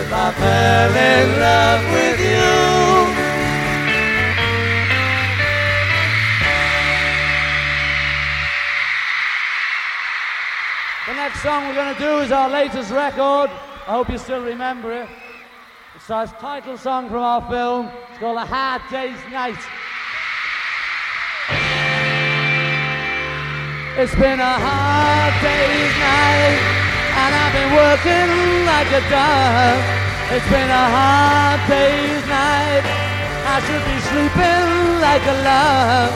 If 0.00 0.12
I 0.12 0.32
fell 0.32 0.96
in 0.96 1.28
love 1.38 1.84
with 1.92 2.18
you. 2.18 2.48
The 11.06 11.14
next 11.14 11.42
song 11.42 11.66
we're 11.68 11.74
going 11.74 11.94
to 11.94 12.00
do 12.00 12.20
is 12.20 12.32
our 12.32 12.48
latest 12.48 12.90
record. 12.90 13.50
I 13.50 13.92
hope 13.92 14.08
you 14.08 14.16
still 14.18 14.42
remember 14.42 14.92
it. 14.92 15.08
It's 15.94 16.10
our 16.10 16.26
title 16.26 16.78
song 16.78 17.08
from 17.08 17.22
our 17.22 17.46
film. 17.50 17.90
It's 18.10 18.18
called 18.18 18.38
A 18.38 18.46
Hard 18.46 18.82
Day's 18.90 19.18
Night. 19.30 19.58
It's 24.00 24.14
been 24.14 24.38
a 24.38 24.44
hard 24.44 25.34
day's 25.42 25.98
night, 25.98 26.77
and 27.18 27.32
I've 27.34 27.54
been 27.58 27.72
working 27.74 28.30
like 28.72 28.90
a 28.94 29.02
dog. 29.10 29.76
It's 30.34 30.48
been 30.54 30.70
a 30.70 30.86
hard 30.94 31.60
day's 31.66 32.24
night. 32.30 32.84
I 33.54 33.56
should 33.66 33.84
be 33.90 33.98
sleeping 34.10 34.68
like 35.02 35.24
a 35.26 35.36
log. 35.42 36.10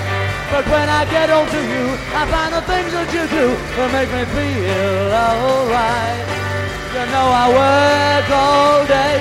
But 0.52 0.64
when 0.68 0.88
I 1.00 1.02
get 1.08 1.26
home 1.32 1.48
to 1.48 1.62
you, 1.72 1.84
I 2.12 2.22
find 2.28 2.52
the 2.52 2.62
things 2.70 2.92
that 2.92 3.08
you 3.16 3.24
do 3.32 3.46
will 3.76 3.92
make 3.98 4.10
me 4.12 4.24
feel 4.36 5.08
alright. 5.26 6.28
You 6.92 7.04
know 7.08 7.26
I 7.42 7.46
work 7.56 8.26
all 8.30 8.84
day 8.84 9.18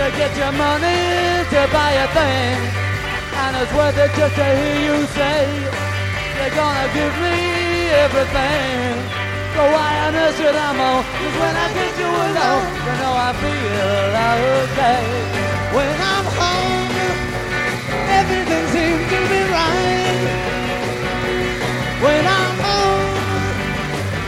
to 0.00 0.04
get 0.16 0.32
your 0.40 0.54
money 0.56 1.44
to 1.52 1.60
buy 1.68 1.92
a 1.92 2.08
thing, 2.16 2.56
and 3.36 3.52
it's 3.60 3.72
worth 3.76 4.00
it 4.00 4.10
just 4.16 4.34
to 4.40 4.46
hear 4.58 4.78
you 4.88 4.96
say 5.12 5.44
you're 6.40 6.56
gonna 6.56 6.88
give 6.96 7.14
me 7.20 7.36
everything. 8.00 9.19
So 9.60 9.66
why 9.76 9.92
on 10.08 10.16
earth 10.16 10.36
should 10.40 10.56
I 10.56 10.72
moan? 10.72 11.04
Cause 11.04 11.36
when 11.36 11.54
I 11.64 11.68
get 11.76 11.92
you 12.00 12.08
alone, 12.08 12.64
you 12.80 12.94
know 12.96 13.12
I 13.12 13.30
feel 13.36 14.08
okay. 14.64 15.04
When 15.76 15.96
I'm 16.00 16.26
home, 16.40 16.92
everything 18.08 18.64
seems 18.72 19.04
to 19.12 19.18
be 19.28 19.40
right. 19.52 20.22
When 22.00 22.24
I'm 22.24 22.56
home, 22.64 23.12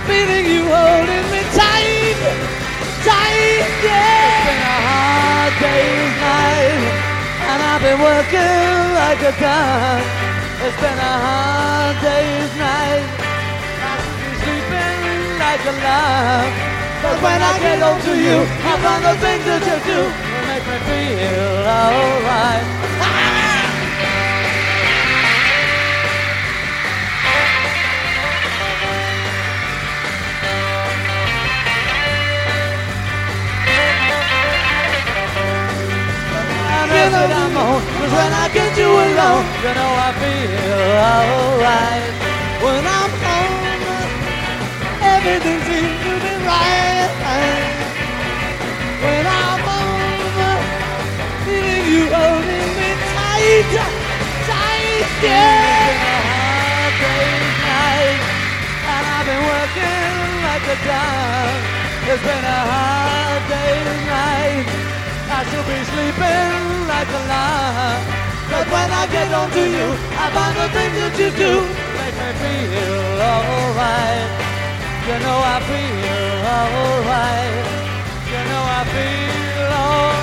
feeling 0.04 0.44
you 0.52 0.68
holding 0.68 1.26
me 1.32 1.42
tight, 1.56 2.20
tight, 3.08 3.64
It's 3.64 3.88
yeah. 3.88 4.36
been 4.52 4.62
a 4.68 4.78
hard 4.84 5.52
day's 5.64 6.12
night, 6.28 6.84
and 7.48 7.58
I've 7.72 7.80
been 7.80 8.00
working 8.04 8.84
like 9.00 9.20
a 9.24 9.34
dog. 9.40 10.02
It's 10.60 10.76
been 10.76 11.00
a 11.00 11.14
hard 11.24 11.96
day's 12.04 12.52
night. 12.60 13.21
Like 15.52 15.68
a 15.68 15.76
log. 15.84 16.48
But 17.04 17.16
when 17.20 17.40
I 17.42 17.58
get 17.60 17.78
home 17.84 18.00
to 18.08 18.14
you, 18.16 18.38
I 18.40 18.72
find 18.80 19.04
the 19.04 19.12
things 19.20 19.44
that 19.44 19.60
you 19.68 19.76
do 19.84 20.00
make 20.48 20.64
me 20.64 20.78
feel 20.88 21.68
alright. 21.68 22.64
I 36.72 36.88
know 36.88 37.08
that 37.12 37.28
I'm 37.28 37.56
on, 37.60 37.80
cause 38.00 38.12
when 38.16 38.32
I 38.32 38.48
get 38.56 38.72
you 38.80 38.88
alone, 38.88 39.44
you 39.60 39.72
know 39.76 39.90
I 40.00 40.10
feel 40.16 40.96
alright. 41.12 42.12
When 42.64 42.84
home, 42.88 43.01
everything 45.24 45.60
seems 45.70 45.98
to 46.02 46.12
be 46.18 46.34
right. 46.46 47.10
When 49.02 49.24
I'm 49.26 49.60
home, 49.70 50.64
feeling 51.46 51.86
you 51.94 52.02
holding 52.10 52.70
me 52.78 52.90
tight, 53.14 53.70
tight, 54.50 54.98
It's 54.98 55.14
been 55.22 55.30
yeah. 55.30 56.02
a 56.02 56.18
hard 56.26 56.94
day's 57.02 57.46
night, 57.62 58.20
and 58.94 59.04
I've 59.14 59.26
been 59.30 59.44
working 59.46 60.26
like 60.42 60.66
a 60.74 60.78
dog. 60.90 61.54
It's 62.10 62.22
been 62.26 62.44
a 62.58 62.60
hard 62.72 63.42
day's 63.46 63.98
night. 64.10 64.66
I 65.38 65.40
should 65.48 65.66
be 65.70 65.78
sleeping 65.92 66.58
like 66.90 67.10
a 67.14 67.22
log. 67.30 67.98
But 68.50 68.66
when 68.74 68.88
I 68.90 69.06
get 69.06 69.28
home 69.30 69.50
to 69.54 69.64
you, 69.70 69.86
I 70.18 70.26
find 70.34 70.54
the 70.58 70.66
things 70.74 70.94
that 70.98 71.14
you 71.14 71.30
do 71.30 71.52
make 71.94 72.16
me 72.18 72.30
feel 72.42 73.22
alright. 73.22 74.41
You 75.04 75.18
know 75.18 75.38
I 75.42 75.58
feel 75.66 76.46
alright. 76.56 77.66
You 78.30 78.42
know 78.48 78.64
I 78.78 78.82
feel 78.94 79.70
alright. 79.82 80.22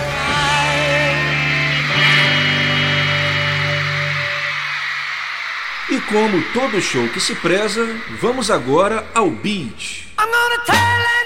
E 5.92 6.00
como 6.02 6.42
todo 6.54 6.80
show 6.80 7.08
que 7.10 7.20
se 7.20 7.36
preza, 7.36 7.86
vamos 8.22 8.50
agora 8.50 9.06
ao 9.14 9.30
beat. 9.30 10.08
I'm 10.18 10.32
gonna 10.32 10.64
tell 10.66 10.76
Aunt 10.76 11.19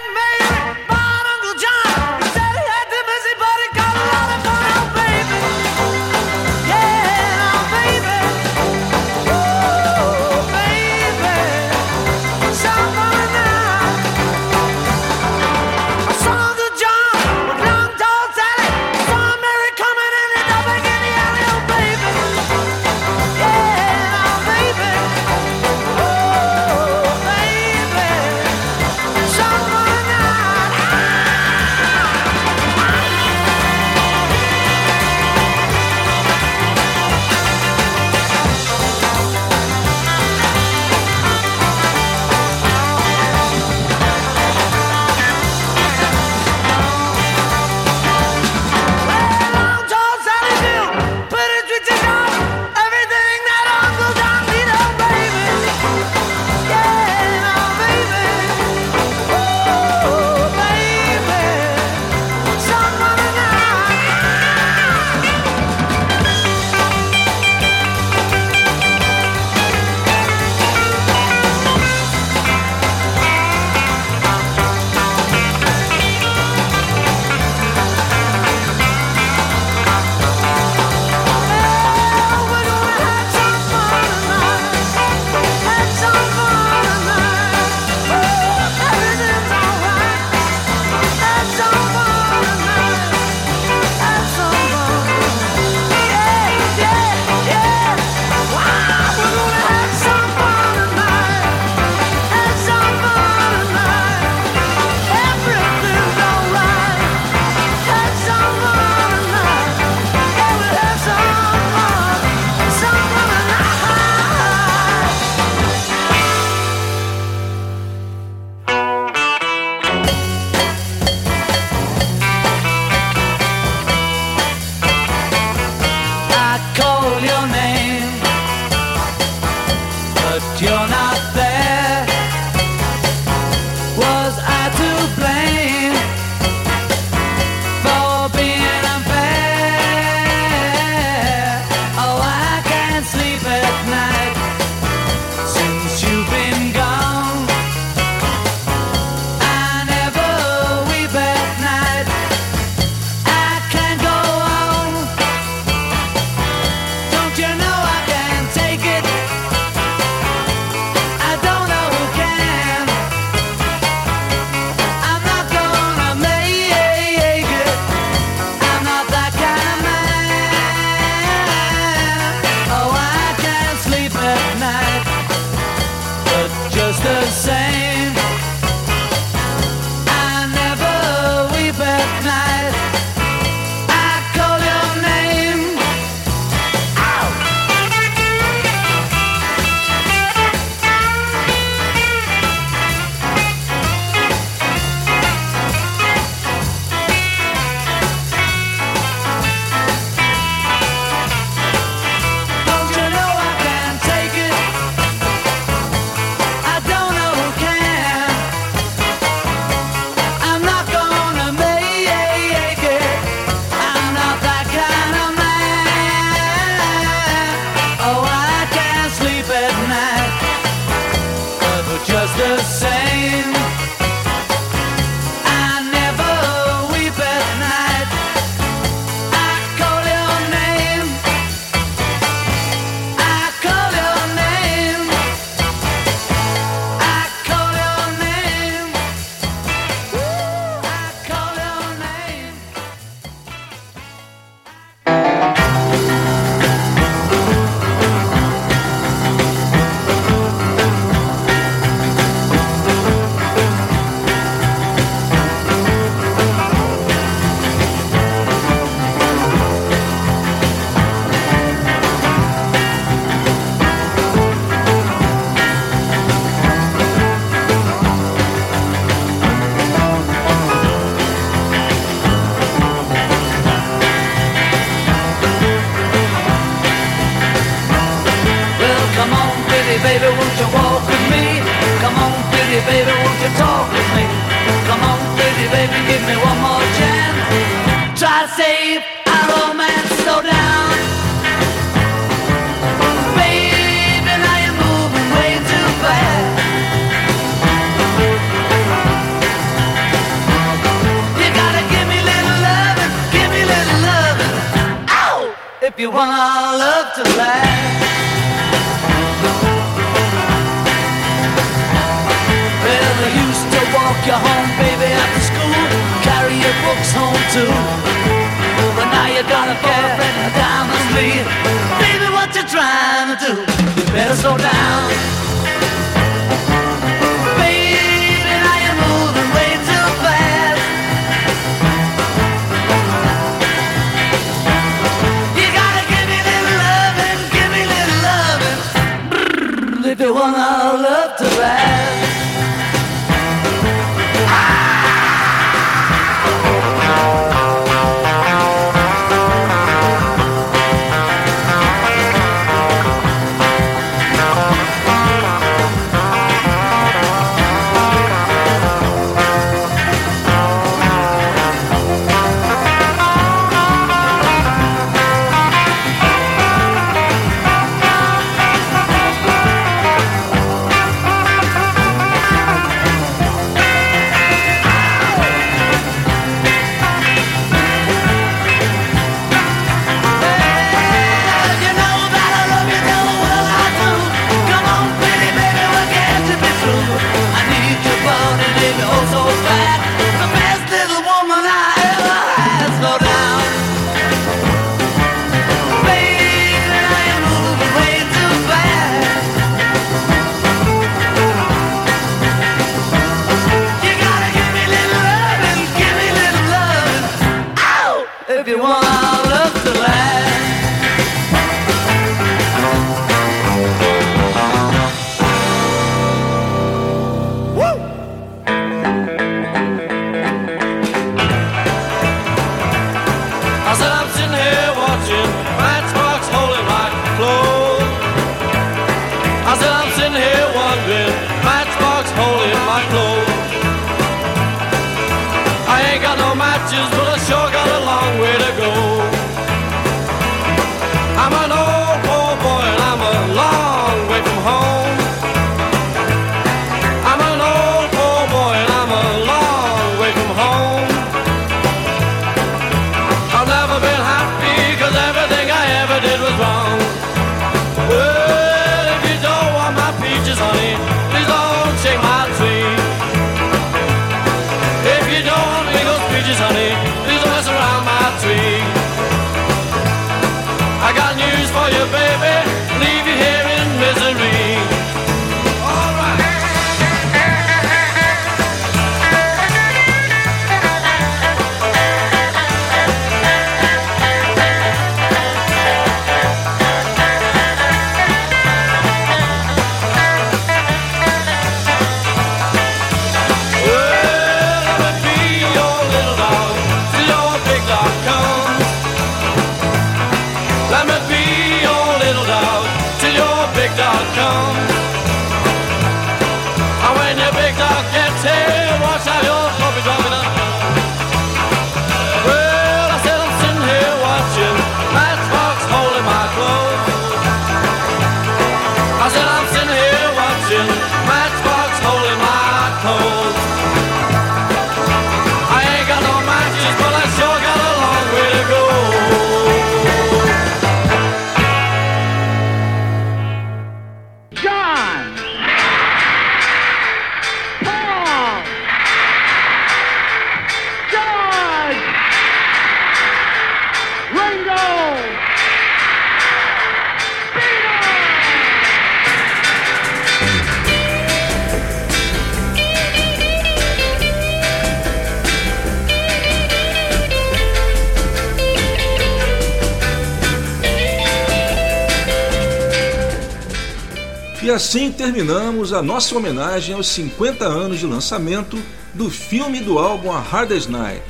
assim 564.73 565.11
terminamos 565.11 565.93
a 565.93 566.01
nossa 566.01 566.35
homenagem 566.35 566.95
aos 566.95 567.07
50 567.07 567.65
anos 567.65 567.99
de 567.99 568.07
lançamento 568.07 568.77
do 569.13 569.29
filme 569.29 569.79
do 569.79 569.99
álbum 569.99 570.31
A 570.31 570.39
Hardest 570.39 570.89
Night. 570.89 571.21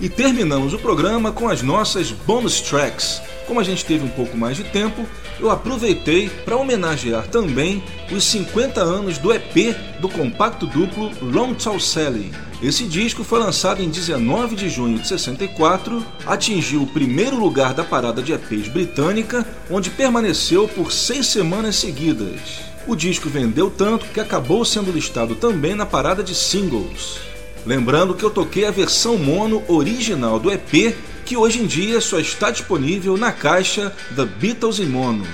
E 0.00 0.08
terminamos 0.08 0.72
o 0.72 0.78
programa 0.78 1.30
com 1.30 1.48
as 1.48 1.62
nossas 1.62 2.10
bonus 2.10 2.60
tracks. 2.60 3.20
Como 3.46 3.60
a 3.60 3.62
gente 3.62 3.84
teve 3.84 4.04
um 4.04 4.08
pouco 4.08 4.36
mais 4.36 4.56
de 4.56 4.64
tempo, 4.64 5.06
eu 5.38 5.50
aproveitei 5.50 6.28
para 6.28 6.56
homenagear 6.56 7.28
também 7.28 7.82
os 8.10 8.24
50 8.24 8.80
anos 8.80 9.18
do 9.18 9.32
EP 9.32 9.76
do 10.00 10.08
compacto 10.08 10.66
duplo 10.66 11.10
Long 11.20 11.54
Tall 11.54 11.78
Sally. 11.78 12.32
Esse 12.62 12.84
disco 12.84 13.22
foi 13.22 13.38
lançado 13.38 13.82
em 13.82 13.90
19 13.90 14.56
de 14.56 14.70
junho 14.70 14.98
de 14.98 15.06
64, 15.06 16.04
atingiu 16.26 16.82
o 16.82 16.86
primeiro 16.86 17.38
lugar 17.38 17.74
da 17.74 17.84
parada 17.84 18.22
de 18.22 18.32
EPs 18.32 18.68
britânica, 18.68 19.46
onde 19.70 19.90
permaneceu 19.90 20.66
por 20.66 20.90
seis 20.90 21.26
semanas 21.26 21.76
seguidas. 21.76 22.75
O 22.86 22.94
disco 22.94 23.28
vendeu 23.28 23.68
tanto 23.68 24.06
que 24.06 24.20
acabou 24.20 24.64
sendo 24.64 24.92
listado 24.92 25.34
também 25.34 25.74
na 25.74 25.84
parada 25.84 26.22
de 26.22 26.36
singles. 26.36 27.18
Lembrando 27.66 28.14
que 28.14 28.22
eu 28.22 28.30
toquei 28.30 28.64
a 28.64 28.70
versão 28.70 29.18
mono 29.18 29.64
original 29.66 30.38
do 30.38 30.52
EP, 30.52 30.96
que 31.24 31.36
hoje 31.36 31.60
em 31.60 31.66
dia 31.66 32.00
só 32.00 32.20
está 32.20 32.48
disponível 32.48 33.16
na 33.16 33.32
caixa 33.32 33.92
The 34.14 34.24
Beatles 34.24 34.78
em 34.78 34.86
Mono. 34.86 35.26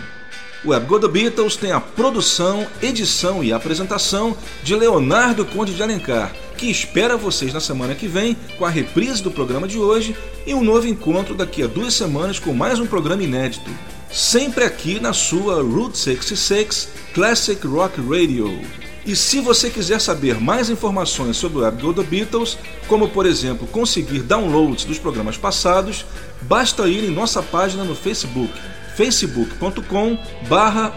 O 0.64 0.70
Web 0.70 0.86
Go 0.86 0.98
The 0.98 1.08
Beatles 1.08 1.56
tem 1.56 1.72
a 1.72 1.80
produção, 1.80 2.66
edição 2.80 3.44
e 3.44 3.52
apresentação 3.52 4.34
de 4.62 4.74
Leonardo 4.74 5.44
Conde 5.44 5.74
de 5.74 5.82
Alencar, 5.82 6.32
que 6.56 6.70
espera 6.70 7.18
vocês 7.18 7.52
na 7.52 7.60
semana 7.60 7.94
que 7.94 8.06
vem 8.06 8.34
com 8.56 8.64
a 8.64 8.70
reprise 8.70 9.22
do 9.22 9.30
programa 9.30 9.68
de 9.68 9.78
hoje 9.78 10.16
e 10.46 10.54
um 10.54 10.64
novo 10.64 10.86
encontro 10.86 11.34
daqui 11.34 11.62
a 11.62 11.66
duas 11.66 11.92
semanas 11.92 12.38
com 12.38 12.54
mais 12.54 12.78
um 12.78 12.86
programa 12.86 13.22
inédito. 13.22 13.70
Sempre 14.10 14.64
aqui 14.64 15.00
na 15.00 15.12
sua 15.12 15.62
Route 15.62 15.98
66 15.98 17.01
Classic 17.14 17.66
Rock 17.66 18.01
Radio. 18.01 18.60
E 19.05 19.16
se 19.16 19.40
você 19.40 19.68
quiser 19.68 20.01
saber 20.01 20.40
mais 20.40 20.70
informações 20.70 21.36
sobre 21.36 21.64
o 21.64 21.70
Go 21.70 21.93
The 21.93 22.02
Beatles, 22.02 22.56
como 22.86 23.09
por 23.09 23.26
exemplo 23.26 23.66
conseguir 23.66 24.20
downloads 24.20 24.84
dos 24.84 24.98
programas 24.98 25.36
passados, 25.36 26.06
basta 26.43 26.89
ir 26.89 27.05
em 27.05 27.10
nossa 27.10 27.43
página 27.43 27.84
no 27.84 27.94
Facebook, 27.94 28.52
facebook.com 28.97 30.16
barra 30.48 30.97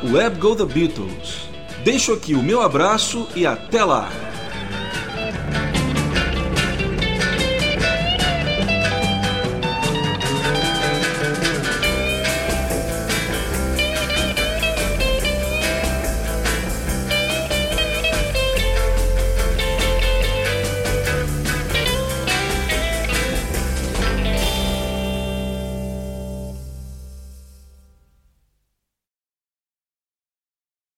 Beatles. 0.66 1.50
Deixo 1.84 2.14
aqui 2.14 2.36
o 2.36 2.44
meu 2.44 2.62
abraço 2.62 3.28
e 3.36 3.46
até 3.46 3.84
lá! 3.84 4.10